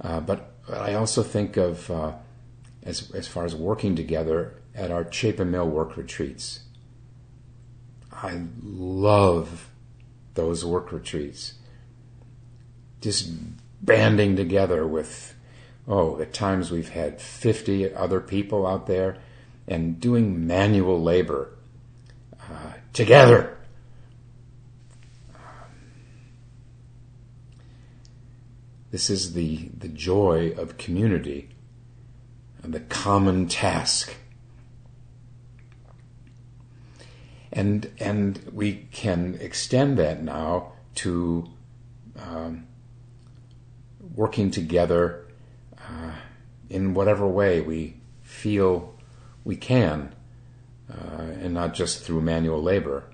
Uh, 0.00 0.18
but 0.18 0.54
I 0.68 0.94
also 0.94 1.22
think 1.22 1.56
of, 1.56 1.88
uh, 1.88 2.14
as, 2.82 3.12
as 3.12 3.28
far 3.28 3.44
as 3.44 3.54
working 3.54 3.94
together, 3.94 4.54
at 4.74 4.90
our 4.90 5.10
Chapin 5.10 5.52
Mill 5.52 5.68
work 5.68 5.96
retreats. 5.96 6.60
I 8.12 8.42
love 8.60 9.70
those 10.34 10.64
work 10.64 10.90
retreats. 10.90 11.54
Just 13.00 13.30
banding 13.80 14.34
together 14.34 14.84
with, 14.84 15.36
oh, 15.86 16.20
at 16.20 16.32
times 16.32 16.72
we've 16.72 16.88
had 16.88 17.20
50 17.20 17.94
other 17.94 18.20
people 18.20 18.66
out 18.66 18.88
there 18.88 19.18
and 19.68 20.00
doing 20.00 20.46
manual 20.46 21.00
labor 21.00 21.50
uh, 22.40 22.72
together. 22.92 23.56
This 28.90 29.10
is 29.10 29.34
the, 29.34 29.68
the 29.76 29.88
joy 29.88 30.54
of 30.56 30.78
community 30.78 31.50
and 32.62 32.72
the 32.72 32.80
common 32.80 33.46
task. 33.46 34.14
And, 37.52 37.90
and 38.00 38.40
we 38.52 38.88
can 38.90 39.36
extend 39.40 39.98
that 39.98 40.22
now 40.22 40.72
to 40.96 41.48
um, 42.18 42.66
working 44.14 44.50
together 44.50 45.26
uh, 45.76 46.12
in 46.70 46.94
whatever 46.94 47.26
way 47.26 47.60
we 47.60 47.96
feel 48.22 48.97
we 49.48 49.56
can, 49.56 50.14
uh, 50.92 51.22
and 51.40 51.54
not 51.54 51.72
just 51.72 52.02
through 52.04 52.20
manual 52.20 52.62
labor. 52.62 53.04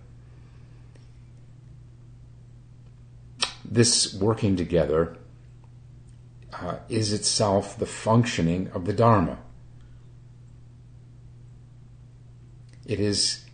This 3.64 4.12
working 4.12 4.57
together 4.57 5.16
uh, 6.53 6.79
is 6.88 7.12
itself 7.12 7.79
the 7.79 7.87
functioning 7.87 8.68
of 8.75 8.85
the 8.85 8.92
Dharma. 8.92 9.38
It 12.85 12.99
is, 12.99 13.44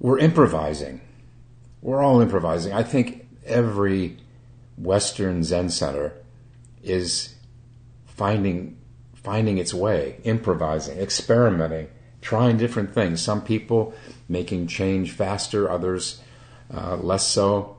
we're 0.00 0.18
improvising. 0.18 1.00
We're 1.80 2.02
all 2.02 2.20
improvising. 2.20 2.72
I 2.72 2.82
think 2.82 3.24
every 3.46 4.16
Western 4.76 5.44
Zen 5.44 5.70
center 5.70 6.12
is 6.82 7.36
finding, 8.04 8.78
finding 9.24 9.58
its 9.58 9.74
way, 9.74 10.20
improvising, 10.22 10.98
experimenting, 10.98 11.88
trying 12.20 12.56
different 12.56 12.94
things. 12.94 13.20
Some 13.20 13.42
people 13.42 13.92
making 14.28 14.68
change 14.68 15.10
faster, 15.10 15.68
others 15.68 16.20
uh, 16.72 16.96
less 16.96 17.26
so. 17.26 17.76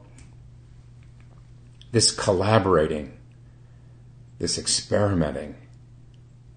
This 1.91 2.12
collaborating 2.12 3.13
this 4.38 4.58
experimenting 4.58 5.55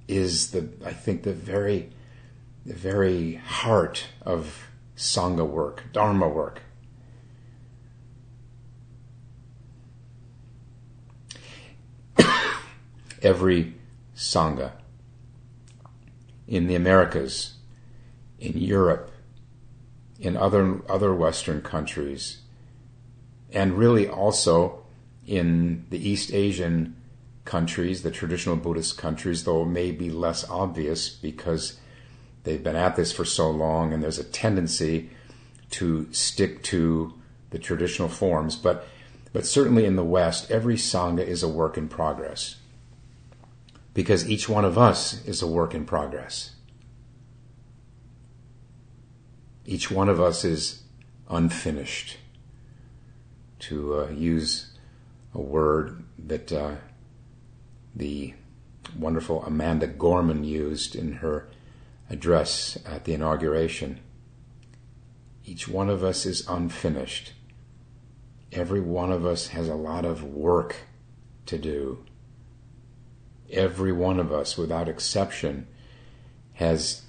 is 0.09 0.51
the 0.51 0.68
I 0.85 0.92
think 0.92 1.22
the 1.22 1.33
very 1.33 1.90
the 2.66 2.74
very 2.74 3.35
heart 3.35 4.07
of 4.22 4.68
sangha 4.96 5.46
work, 5.46 5.85
dharma 5.92 6.29
work. 6.29 6.62
Every 13.22 13.74
sangha 14.18 14.72
in 16.48 16.66
the 16.66 16.74
Americas, 16.74 17.54
in 18.40 18.59
Europe, 18.59 19.12
in 20.18 20.37
other 20.37 20.83
other 20.90 21.14
Western 21.14 21.62
countries, 21.62 22.38
and 23.52 23.78
really 23.78 24.09
also 24.09 24.83
in 25.24 25.87
the 25.90 26.09
East 26.09 26.33
Asian 26.33 26.96
countries, 27.44 28.02
the 28.02 28.11
traditional 28.11 28.57
Buddhist 28.57 28.98
countries, 28.98 29.44
though 29.44 29.62
it 29.62 29.66
may 29.66 29.92
be 29.92 30.11
less 30.11 30.48
obvious 30.50 31.09
because 31.09 31.78
they've 32.42 32.62
been 32.62 32.76
at 32.76 32.96
this 32.96 33.12
for 33.12 33.24
so 33.24 33.50
long 33.50 33.92
and 33.92 34.02
there's 34.02 34.18
a 34.18 34.24
tendency 34.24 35.11
to 35.70 36.12
stick 36.12 36.62
to 36.62 37.14
the 37.50 37.59
traditional 37.59 38.09
forms. 38.09 38.57
But, 38.57 38.87
but 39.33 39.46
certainly 39.46 39.85
in 39.85 39.96
the 39.96 40.04
West, 40.04 40.50
every 40.50 40.76
Sangha 40.76 41.26
is 41.26 41.42
a 41.42 41.48
work 41.48 41.78
in 41.78 41.88
progress 41.88 42.57
because 43.94 44.29
each 44.29 44.48
one 44.48 44.64
of 44.64 44.79
us 44.79 45.24
is 45.27 45.42
a 45.42 45.46
work 45.46 45.74
in 45.74 45.85
progress. 45.85 46.55
Each 49.64 49.91
one 49.91 50.09
of 50.09 50.20
us 50.20 50.45
is 50.45 50.82
unfinished, 51.28 52.16
to 53.59 54.01
uh, 54.01 54.09
use 54.11 54.72
a 55.34 55.41
word 55.41 56.05
that 56.18 56.53
uh, 56.53 56.76
the 57.95 58.34
wonderful 58.97 59.45
Amanda 59.45 59.86
Gorman 59.86 60.45
used 60.45 60.95
in 60.95 61.14
her 61.14 61.49
address 62.09 62.78
at 62.86 63.05
the 63.05 63.12
inauguration. 63.12 64.01
Each 65.45 65.68
one 65.68 65.91
of 65.91 66.03
us 66.03 66.24
is 66.24 66.47
unfinished. 66.49 67.32
Every 68.53 68.80
one 68.80 69.12
of 69.12 69.26
us 69.26 69.49
has 69.49 69.68
a 69.68 69.74
lot 69.74 70.05
of 70.05 70.24
work 70.24 70.76
to 71.47 71.59
do. 71.59 72.05
Every 73.51 73.92
one 73.92 74.20
of 74.20 74.32
us, 74.32 74.57
without 74.59 74.88
exception, 74.88 75.66
has 76.55 77.03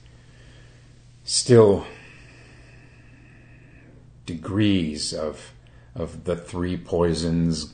still 1.23 1.85
degrees 4.25 5.13
of, 5.13 5.53
of 5.95 6.23
the 6.23 6.35
three 6.35 6.77
poisons 6.77 7.73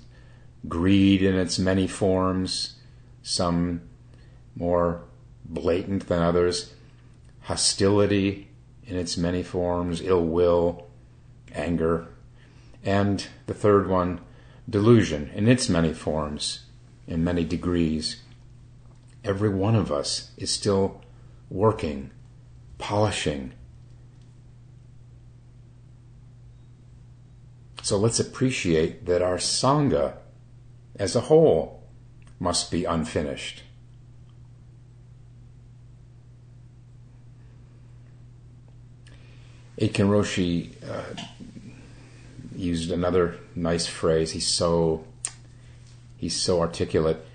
greed 0.67 1.21
in 1.21 1.35
its 1.35 1.59
many 1.59 1.87
forms, 1.87 2.77
some 3.21 3.81
more 4.55 5.03
blatant 5.43 6.07
than 6.07 6.21
others, 6.21 6.73
hostility 7.41 8.49
in 8.85 8.95
its 8.95 9.17
many 9.17 9.43
forms, 9.43 10.01
ill 10.01 10.25
will, 10.25 10.87
anger, 11.53 12.07
And 12.83 13.25
the 13.47 13.53
third 13.53 13.87
one, 13.87 14.21
delusion 14.69 15.31
in 15.33 15.47
its 15.47 15.69
many 15.69 15.93
forms, 15.93 16.65
in 17.07 17.23
many 17.23 17.43
degrees. 17.43 18.21
Every 19.25 19.49
one 19.49 19.75
of 19.75 19.91
us 19.91 20.29
is 20.37 20.51
still 20.51 21.01
working, 21.49 22.11
polishing. 22.77 23.53
So 27.81 27.97
let's 27.97 28.19
appreciate 28.19 29.07
that 29.07 29.23
our 29.23 29.37
Sangha 29.37 30.17
as 30.95 31.15
a 31.15 31.21
whole 31.21 31.83
must 32.39 32.69
be 32.69 32.85
unfinished. 32.85 33.63
Aitken 39.79 40.07
Roshi 40.07 40.71
uh, 40.87 41.21
used 42.55 42.91
another 42.91 43.37
nice 43.55 43.87
phrase. 43.87 44.31
He's 44.31 44.47
so 44.47 45.03
he's 46.15 46.35
so 46.35 46.61
articulate. 46.61 47.25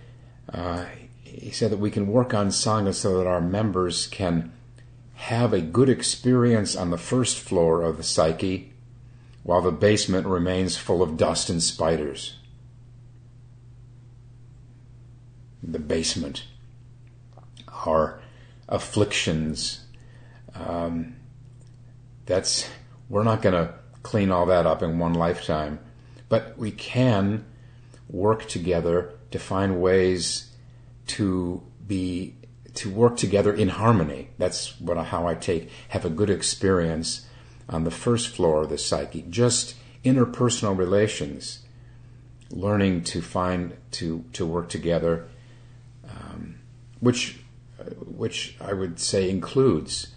Uh, 0.53 0.85
he 1.41 1.51
said 1.51 1.73
that 1.73 1.79
we 1.79 1.91
can 1.91 2.07
work 2.07 2.35
on 2.35 2.49
sangha 2.49 2.93
so 2.93 3.17
that 3.17 3.27
our 3.27 3.41
members 3.41 4.07
can 4.09 4.53
have 5.15 5.53
a 5.55 5.61
good 5.61 5.89
experience 5.89 6.77
on 6.77 6.91
the 6.91 6.99
first 6.99 7.39
floor 7.39 7.83
of 7.83 7.97
the 7.97 8.03
psyche, 8.03 8.73
while 9.43 9.63
the 9.63 9.73
basement 9.73 10.27
remains 10.27 10.77
full 10.77 11.03
of 11.03 11.17
dust 11.17 11.49
and 11.49 11.63
spiders. 11.63 12.37
The 15.63 15.79
basement, 15.79 16.45
our 17.87 18.21
afflictions. 18.69 19.85
Um, 20.55 21.17
that's 22.27 22.69
we're 23.09 23.25
not 23.25 23.43
going 23.43 23.55
to 23.55 23.75
clean 24.03 24.31
all 24.31 24.47
that 24.47 24.67
up 24.67 24.83
in 24.83 24.99
one 24.99 25.15
lifetime, 25.15 25.79
but 26.29 26.57
we 26.59 26.71
can 26.71 27.47
work 28.09 28.47
together 28.47 29.13
to 29.31 29.39
find 29.39 29.81
ways 29.81 30.50
to 31.17 31.63
be 31.87 32.37
to 32.75 32.89
work 32.89 33.17
together 33.17 33.53
in 33.53 33.69
harmony. 33.69 34.29
That's 34.39 34.81
what 34.81 34.97
how 35.07 35.27
I 35.27 35.35
take 35.35 35.71
have 35.89 36.05
a 36.05 36.11
good 36.11 36.31
experience 36.31 37.27
on 37.69 37.85
the 37.85 37.91
first 37.91 38.29
floor 38.29 38.63
of 38.63 38.71
the 38.71 38.79
psyche, 38.79 39.25
just 39.29 39.75
interpersonal 40.05 40.77
relations, 40.77 41.61
learning 42.51 43.05
to 43.05 43.21
find 43.21 43.77
to 43.93 44.25
to 44.33 44.47
work 44.47 44.69
together, 44.69 45.27
um, 46.09 46.61
which 47.01 47.41
which 48.07 48.57
I 48.61 48.73
would 48.73 49.01
say 49.01 49.29
includes 49.29 50.15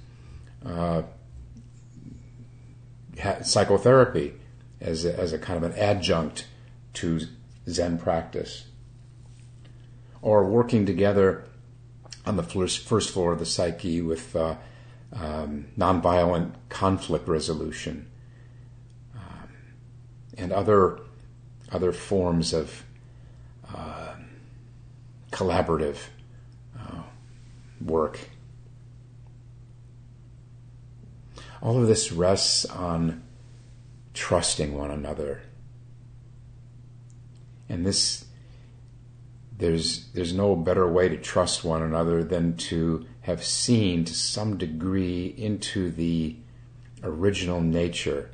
uh, 0.66 1.04
psychotherapy 3.42 4.34
as 4.80 5.06
a, 5.06 5.18
as 5.18 5.34
a 5.34 5.40
kind 5.40 5.64
of 5.64 5.72
an 5.72 5.78
adjunct 5.78 6.48
to 6.94 7.22
Zen 7.68 7.98
practice. 7.98 8.66
Or 10.24 10.46
working 10.46 10.86
together 10.86 11.44
on 12.26 12.38
the 12.38 12.44
first, 12.44 13.12
floor 13.12 13.34
of 13.34 13.40
the 13.40 13.46
psyche 13.46 14.02
with 14.02 14.34
uh, 14.36 14.56
um, 15.12 15.68
nonviolent 15.78 16.54
conflict 16.70 17.28
resolution 17.28 18.10
um, 19.14 19.50
and 20.38 20.54
other 20.54 21.00
other 21.74 21.92
forms 21.92 22.54
of 22.54 22.84
uh, 23.76 24.14
collaborative 25.32 25.98
uh, 26.80 27.02
work. 27.84 28.20
All 31.62 31.82
of 31.82 31.88
this 31.88 32.14
rests 32.14 32.64
on 32.66 33.24
trusting 34.14 34.74
one 34.78 34.92
another. 34.92 35.42
And 37.68 37.86
this 37.86 38.26
there's 39.58 40.08
there's 40.14 40.34
no 40.34 40.56
better 40.56 40.90
way 40.90 41.08
to 41.10 41.18
trust 41.18 41.64
one 41.64 41.82
another 41.82 42.24
than 42.24 42.58
to 42.58 43.06
have 43.22 43.44
seen 43.44 44.04
to 44.06 44.14
some 44.14 44.58
degree 44.58 45.34
into 45.38 45.92
the 45.92 46.36
original 47.04 47.62
nature 47.62 48.32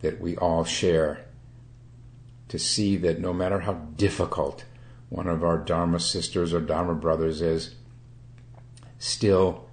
that 0.00 0.20
we 0.20 0.36
all 0.36 0.64
share 0.64 1.24
to 2.48 2.58
see 2.58 2.96
that 2.96 3.20
no 3.20 3.32
matter 3.32 3.60
how 3.60 3.74
difficult 3.74 4.64
one 5.08 5.26
of 5.26 5.44
our 5.44 5.58
dharma 5.58 6.00
sisters 6.00 6.54
or 6.54 6.60
dharma 6.60 6.94
brothers 6.94 7.40
is 7.40 7.74
still 8.98 9.68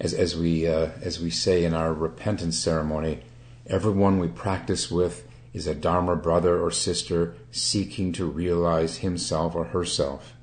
as, 0.00 0.14
as 0.14 0.36
we 0.36 0.66
uh, 0.66 0.90
as 1.02 1.20
we 1.20 1.30
say 1.30 1.64
in 1.64 1.74
our 1.74 1.92
repentance 1.92 2.56
ceremony, 2.58 3.22
everyone 3.66 4.18
we 4.18 4.28
practice 4.28 4.90
with 4.90 5.27
is 5.58 5.66
a 5.66 5.74
Dharma 5.74 6.14
brother 6.14 6.60
or 6.60 6.70
sister 6.70 7.34
seeking 7.50 8.12
to 8.12 8.24
realize 8.24 8.98
himself 8.98 9.56
or 9.56 9.64
herself. 9.64 10.34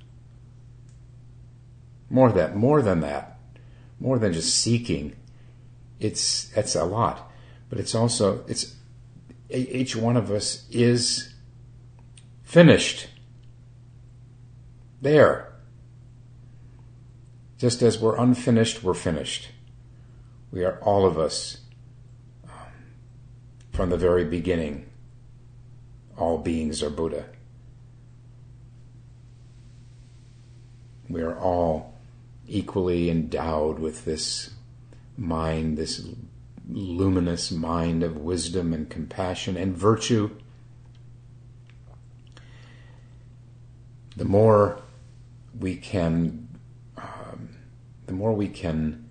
More 2.09 2.33
that, 2.33 2.55
more 2.55 2.81
than 2.81 2.99
that, 2.99 3.39
more 3.97 4.19
than 4.19 4.33
just 4.33 4.53
seeking. 4.53 5.15
It's 6.01 6.49
that's 6.49 6.75
a 6.75 6.83
lot, 6.83 7.31
but 7.69 7.79
it's 7.79 7.95
also 7.95 8.43
it's 8.49 8.75
each 9.49 9.95
one 9.95 10.17
of 10.17 10.29
us 10.31 10.67
is 10.69 11.33
finished. 12.43 13.07
There. 15.01 15.53
Just 17.57 17.81
as 17.81 17.97
we're 17.97 18.17
unfinished, 18.17 18.83
we're 18.83 18.93
finished. 18.93 19.49
We 20.51 20.65
are 20.65 20.77
all 20.81 21.05
of 21.05 21.17
us 21.17 21.61
um, 22.43 22.51
from 23.71 23.89
the 23.89 23.97
very 23.97 24.25
beginning. 24.25 24.84
All 26.17 26.37
beings 26.37 26.81
are 26.81 26.89
Buddha. 26.89 27.25
We 31.09 31.21
are 31.21 31.37
all 31.37 31.93
equally 32.47 33.09
endowed 33.09 33.79
with 33.79 34.05
this 34.05 34.51
mind, 35.17 35.77
this 35.77 36.07
luminous 36.67 37.51
mind 37.51 38.03
of 38.03 38.17
wisdom 38.17 38.73
and 38.73 38.89
compassion 38.89 39.57
and 39.57 39.75
virtue. 39.75 40.31
The 44.15 44.25
more 44.25 44.81
we 45.59 45.75
can 45.75 46.47
um, 46.97 47.57
the 48.05 48.13
more 48.13 48.33
we 48.33 48.47
can 48.47 49.09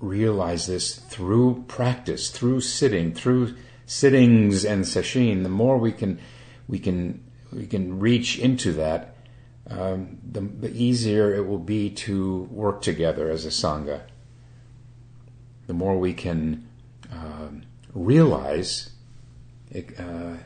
realize 0.00 0.66
this 0.66 0.96
through 0.96 1.64
practice, 1.68 2.30
through 2.30 2.60
sitting, 2.62 3.12
through 3.12 3.54
sittings 3.90 4.64
and 4.64 4.84
sesshin, 4.84 5.42
the 5.42 5.48
more 5.48 5.76
we 5.76 5.90
can 5.90 6.20
we 6.68 6.78
can 6.78 7.20
we 7.52 7.66
can 7.66 7.98
reach 7.98 8.38
into 8.38 8.72
that, 8.74 9.16
um, 9.68 10.18
the, 10.22 10.40
the, 10.40 10.70
easier 10.70 11.34
it 11.34 11.48
will 11.48 11.58
be 11.58 11.90
to 11.90 12.42
work 12.52 12.82
together 12.82 13.28
as 13.28 13.44
a 13.44 13.48
sangha. 13.48 14.02
The 15.66 15.74
more 15.74 15.98
we 15.98 16.12
can 16.12 16.68
um, 17.10 17.62
realize, 17.92 18.90
uh, 19.74 20.36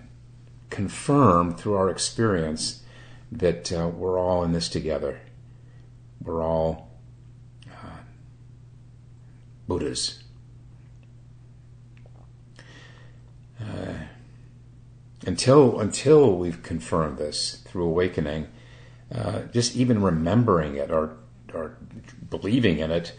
confirm 0.71 1.55
through 1.55 1.75
our 1.75 1.91
experience 1.91 2.83
that 3.31 3.71
uh, 3.71 3.89
we're 3.89 4.19
all 4.19 4.43
in 4.43 4.53
this 4.53 4.71
together. 4.71 5.21
We're 6.23 6.43
all 6.43 6.89
Buddhas. 9.67 10.24
Uh, 13.65 13.95
until 15.27 15.81
until 15.81 16.37
we've 16.37 16.63
confirmed 16.63 17.19
this 17.19 17.63
through 17.65 17.85
awakening, 17.85 18.49
uh, 19.15 19.43
just 19.53 19.75
even 19.77 20.03
remembering 20.03 20.77
it 20.77 20.91
or 20.91 21.17
or 21.53 21.77
believing 22.29 22.79
in 22.79 22.91
it 22.91 23.13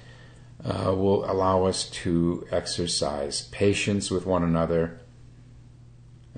uh, 0.63 0.93
will 0.93 1.29
allow 1.29 1.65
us 1.65 1.89
to 1.89 2.45
exercise 2.51 3.43
patience 3.49 4.11
with 4.11 4.25
one 4.25 4.43
another. 4.43 4.99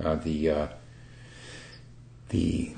Uh, 0.01 0.15
the 0.15 0.49
uh, 0.49 0.67
the 2.29 2.75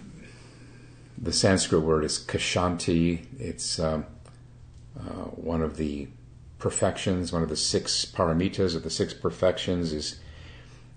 the 1.18 1.34
Sanskrit 1.34 1.82
word 1.82 2.06
is 2.06 2.18
kshanti. 2.18 3.26
It's 3.38 3.78
um, 3.80 4.06
one 5.36 5.62
of 5.62 5.78
the 5.78 6.08
perfections. 6.60 7.32
One 7.32 7.44
of 7.44 7.50
the 7.50 7.58
six 7.58 8.06
paramitas 8.06 8.76
of 8.76 8.84
the 8.84 8.90
six 8.90 9.14
perfections 9.14 9.94
is 9.94 10.20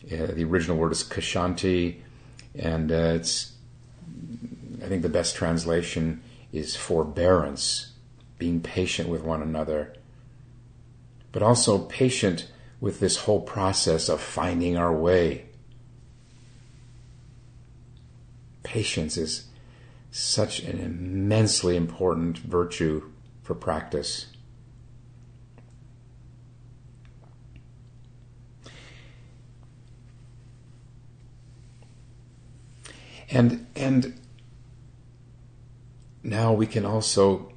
uh, 0.06 0.26
the 0.32 0.44
original 0.44 0.76
word 0.76 0.92
is 0.92 1.04
kshanti, 1.04 2.00
and 2.54 2.90
uh, 2.90 3.14
it's 3.14 3.52
I 4.82 4.88
think 4.88 5.02
the 5.02 5.08
best 5.08 5.36
translation 5.36 6.22
is 6.52 6.76
forbearance, 6.76 7.92
being 8.38 8.60
patient 8.60 9.08
with 9.08 9.22
one 9.22 9.42
another, 9.42 9.94
but 11.30 11.42
also 11.42 11.78
patient 11.78 12.50
with 12.80 12.98
this 12.98 13.18
whole 13.18 13.40
process 13.40 14.08
of 14.08 14.20
finding 14.20 14.76
our 14.76 14.92
way. 14.92 15.46
Patience 18.64 19.16
is 19.16 19.46
such 20.10 20.60
an 20.60 20.80
immensely 20.80 21.76
important 21.76 22.38
virtue 22.38 23.10
for 23.42 23.54
practice. 23.54 24.26
And 33.32 33.66
and 33.74 34.20
now 36.22 36.52
we 36.52 36.66
can 36.66 36.84
also 36.84 37.52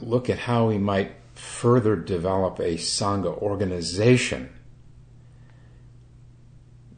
look 0.00 0.28
at 0.28 0.40
how 0.40 0.66
we 0.66 0.76
might 0.76 1.12
further 1.34 1.94
develop 1.94 2.58
a 2.58 2.74
Sangha 2.74 3.36
organization 3.38 4.50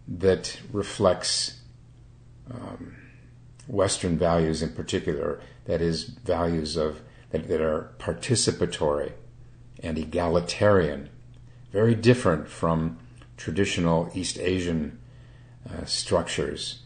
that 0.08 0.58
reflects 0.72 1.60
um, 2.50 2.96
Western 3.66 4.16
values 4.16 4.62
in 4.62 4.72
particular, 4.72 5.40
that 5.66 5.82
is, 5.82 6.04
values 6.04 6.76
of 6.76 7.02
that, 7.30 7.48
that 7.48 7.60
are 7.60 7.92
participatory 7.98 9.12
and 9.80 9.98
egalitarian, 9.98 11.10
very 11.70 11.94
different 11.94 12.48
from 12.48 12.98
traditional 13.36 14.10
East 14.14 14.38
Asian 14.38 14.98
uh, 15.68 15.84
structures. 15.84 16.80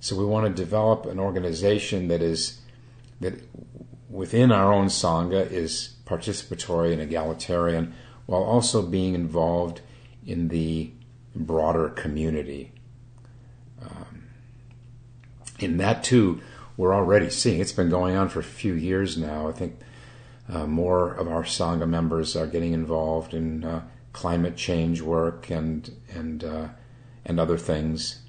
So 0.00 0.16
we 0.16 0.24
want 0.24 0.46
to 0.46 0.62
develop 0.62 1.06
an 1.06 1.18
organization 1.18 2.08
that 2.08 2.22
is 2.22 2.60
that 3.20 3.34
within 4.08 4.52
our 4.52 4.72
own 4.72 4.86
sangha 4.86 5.50
is 5.50 5.96
participatory 6.06 6.92
and 6.92 7.02
egalitarian, 7.02 7.94
while 8.26 8.42
also 8.42 8.82
being 8.82 9.14
involved 9.14 9.80
in 10.24 10.48
the 10.48 10.90
broader 11.34 11.88
community. 11.88 12.72
Um, 13.82 14.28
in 15.58 15.76
that 15.78 16.04
too, 16.04 16.40
we're 16.76 16.94
already 16.94 17.28
seeing 17.30 17.60
it's 17.60 17.72
been 17.72 17.90
going 17.90 18.16
on 18.16 18.28
for 18.28 18.40
a 18.40 18.44
few 18.44 18.74
years 18.74 19.18
now. 19.18 19.48
I 19.48 19.52
think 19.52 19.80
uh, 20.48 20.66
more 20.66 21.12
of 21.12 21.28
our 21.28 21.42
sangha 21.42 21.88
members 21.88 22.36
are 22.36 22.46
getting 22.46 22.72
involved 22.72 23.34
in 23.34 23.64
uh, 23.64 23.82
climate 24.12 24.56
change 24.56 25.02
work 25.02 25.50
and 25.50 25.90
and 26.08 26.44
uh, 26.44 26.68
and 27.24 27.38
other 27.38 27.58
things. 27.58 28.20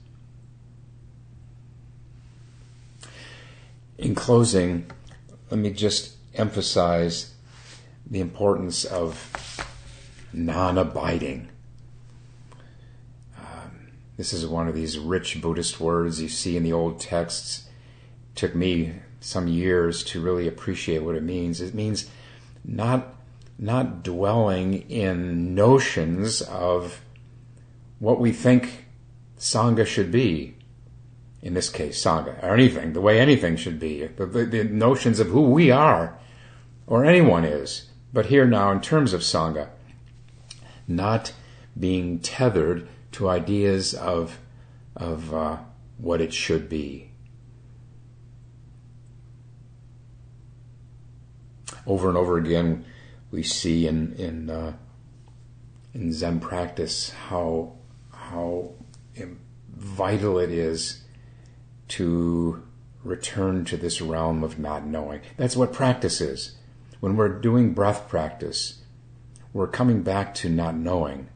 In 4.00 4.16
closing, 4.16 4.86
let 5.52 5.60
me 5.60 5.72
just 5.72 6.16
emphasize 6.34 7.34
the 8.10 8.22
importance 8.22 8.86
of 8.86 9.68
non-abiding. 10.32 11.50
Um, 13.38 13.92
this 14.16 14.32
is 14.32 14.48
one 14.48 14.70
of 14.70 14.76
these 14.76 14.98
rich 14.98 15.42
Buddhist 15.42 15.82
words 15.82 16.22
you 16.22 16.30
see 16.30 16.56
in 16.56 16.64
the 16.64 16.72
old 16.72 17.02
texts. 17.02 17.68
It 18.32 18.38
took 18.38 18.56
me 18.56 18.94
some 19.20 19.50
years 19.50 20.02
to 20.06 20.22
really 20.22 20.48
appreciate 20.48 21.00
what 21.00 21.16
it 21.16 21.24
means. 21.24 21.60
It 21.60 21.74
means 21.74 22.10
not 22.64 23.16
not 23.58 24.02
dwelling 24.02 24.90
in 24.90 25.54
notions 25.54 26.42
of 26.44 27.02
what 28.00 28.18
we 28.18 28.32
think 28.32 28.86
sangha 29.38 29.86
should 29.86 30.10
be 30.10 30.56
in 31.42 31.54
this 31.54 31.70
case, 31.70 32.04
sangha, 32.04 32.42
or 32.44 32.54
anything, 32.54 32.94
the 32.94 33.02
way 33.02 33.20
anything 33.20 33.56
should 33.56 33.80
be, 33.80 34.06
the, 34.06 34.26
the, 34.26 34.46
the, 34.46 34.64
notions 34.64 35.20
of 35.20 35.28
who 35.28 35.42
we 35.42 35.72
are, 35.72 36.18
or 36.86 37.06
anyone 37.06 37.46
is. 37.46 37.90
But 38.12 38.28
here 38.28 38.46
now, 38.46 38.72
in 38.72 38.82
terms 38.82 39.14
of 39.14 39.22
sangha, 39.22 39.70
not 40.88 41.34
being 41.80 42.20
tethered 42.20 42.88
to 43.14 43.30
ideas 43.30 43.94
of, 43.94 44.40
of 44.96 45.34
uh, 45.34 45.58
what 45.98 46.20
it 46.20 46.34
should 46.34 46.68
be. 46.68 47.12
Over 51.86 52.10
and 52.10 52.18
over 52.18 52.38
again, 52.38 52.86
we 53.32 53.42
see 53.44 53.88
in 53.88 54.14
in 54.14 54.50
uh, 54.50 54.74
in 55.94 56.14
Zen 56.14 56.40
practice 56.40 57.12
how 57.12 57.74
how 58.12 58.74
vital 59.76 60.38
it 60.38 60.52
is 60.52 61.04
to 61.90 62.64
return 63.04 63.66
to 63.66 63.78
this 63.78 64.02
realm 64.02 64.44
of 64.44 64.60
not 64.60 64.86
knowing. 64.86 65.22
That's 65.38 65.56
what 65.56 65.74
practice 65.74 66.22
is. 66.22 66.56
When 67.00 67.16
we're 67.16 67.40
doing 67.40 67.74
breath 67.74 68.08
practice, 68.10 68.82
we're 69.54 69.68
coming 69.68 70.02
back 70.02 70.34
to 70.36 70.50
not 70.50 70.76
knowing 70.76 71.30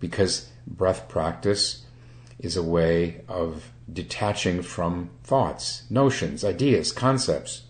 because 0.00 0.50
breath 0.66 1.08
practice 1.08 1.84
is 2.38 2.56
a 2.56 2.62
way 2.62 3.22
of 3.28 3.72
detaching 3.90 4.62
from 4.62 5.10
thoughts, 5.22 5.84
notions, 5.88 6.44
ideas, 6.44 6.92
concepts. 6.92 7.62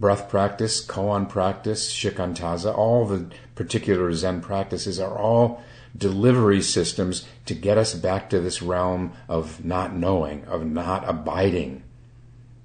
Breath 0.00 0.30
practice, 0.30 0.84
koan 0.84 1.28
practice, 1.28 1.92
shikantaza, 1.92 2.76
all 2.76 3.04
the 3.04 3.26
particular 3.54 4.10
Zen 4.14 4.40
practices 4.40 4.98
are 4.98 5.18
all 5.18 5.62
delivery 5.96 6.62
systems 6.62 7.26
to 7.44 7.54
get 7.54 7.76
us 7.76 7.94
back 7.94 8.30
to 8.30 8.40
this 8.40 8.62
realm 8.62 9.12
of 9.28 9.62
not 9.62 9.94
knowing, 9.94 10.44
of 10.46 10.64
not 10.64 11.06
abiding, 11.06 11.82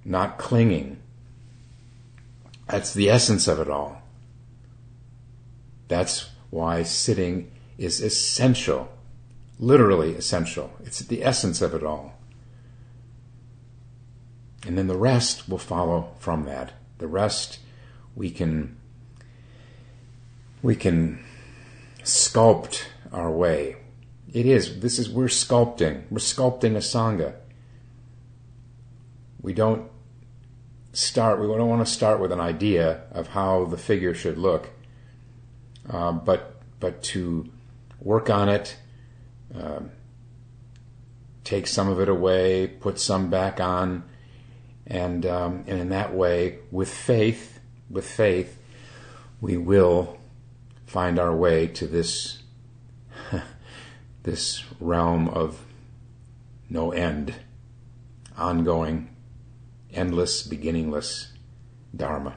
not 0.05 0.37
clinging. 0.37 0.97
That's 2.69 2.93
the 2.93 3.09
essence 3.09 3.49
of 3.49 3.59
it 3.59 3.69
all. 3.69 4.01
That's 5.89 6.29
why 6.49 6.83
sitting 6.83 7.51
is 7.77 7.99
essential, 7.99 8.89
literally 9.59 10.15
essential. 10.15 10.71
It's 10.85 10.99
the 10.99 11.23
essence 11.23 11.61
of 11.61 11.73
it 11.73 11.83
all. 11.83 12.13
And 14.65 14.77
then 14.77 14.87
the 14.87 14.97
rest 14.97 15.49
will 15.49 15.57
follow 15.57 16.13
from 16.17 16.45
that. 16.45 16.71
The 16.97 17.07
rest 17.07 17.59
we 18.15 18.31
can 18.31 18.77
we 20.61 20.75
can 20.75 21.23
sculpt 22.03 22.85
our 23.11 23.31
way. 23.31 23.77
It 24.33 24.45
is. 24.45 24.79
This 24.79 24.99
is 24.99 25.09
we're 25.09 25.25
sculpting. 25.27 26.03
We're 26.09 26.17
sculpting 26.17 26.75
a 26.75 26.79
sangha. 26.79 27.35
We 29.41 29.53
don't 29.53 29.89
start. 30.93 31.39
We 31.39 31.47
don't 31.47 31.69
want 31.69 31.85
to 31.85 31.91
start 31.91 32.19
with 32.19 32.31
an 32.31 32.39
idea 32.39 33.03
of 33.11 33.27
how 33.29 33.65
the 33.65 33.77
figure 33.77 34.13
should 34.13 34.37
look, 34.37 34.69
uh, 35.89 36.11
but 36.13 36.61
but 36.79 37.03
to 37.03 37.51
work 38.01 38.29
on 38.29 38.49
it, 38.49 38.77
uh, 39.57 39.81
take 41.43 41.67
some 41.67 41.89
of 41.89 41.99
it 41.99 42.09
away, 42.09 42.67
put 42.67 42.99
some 42.99 43.29
back 43.29 43.59
on, 43.59 44.03
and 44.87 45.25
um, 45.25 45.63
and 45.67 45.79
in 45.79 45.89
that 45.89 46.13
way, 46.13 46.59
with 46.71 46.89
faith, 46.89 47.59
with 47.89 48.07
faith, 48.07 48.57
we 49.41 49.57
will 49.57 50.17
find 50.85 51.19
our 51.19 51.35
way 51.35 51.67
to 51.67 51.87
this 51.87 52.43
this 54.23 54.63
realm 54.79 55.27
of 55.29 55.61
no 56.69 56.91
end, 56.91 57.33
ongoing, 58.37 59.09
endless, 59.93 60.43
beginningless 60.43 61.31
Dharma. 61.95 62.35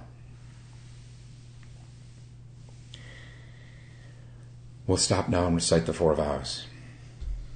We'll 4.86 4.96
stop 4.96 5.28
now 5.28 5.46
and 5.46 5.54
recite 5.54 5.84
the 5.84 5.92
four 5.92 6.14
vows. 6.14 6.66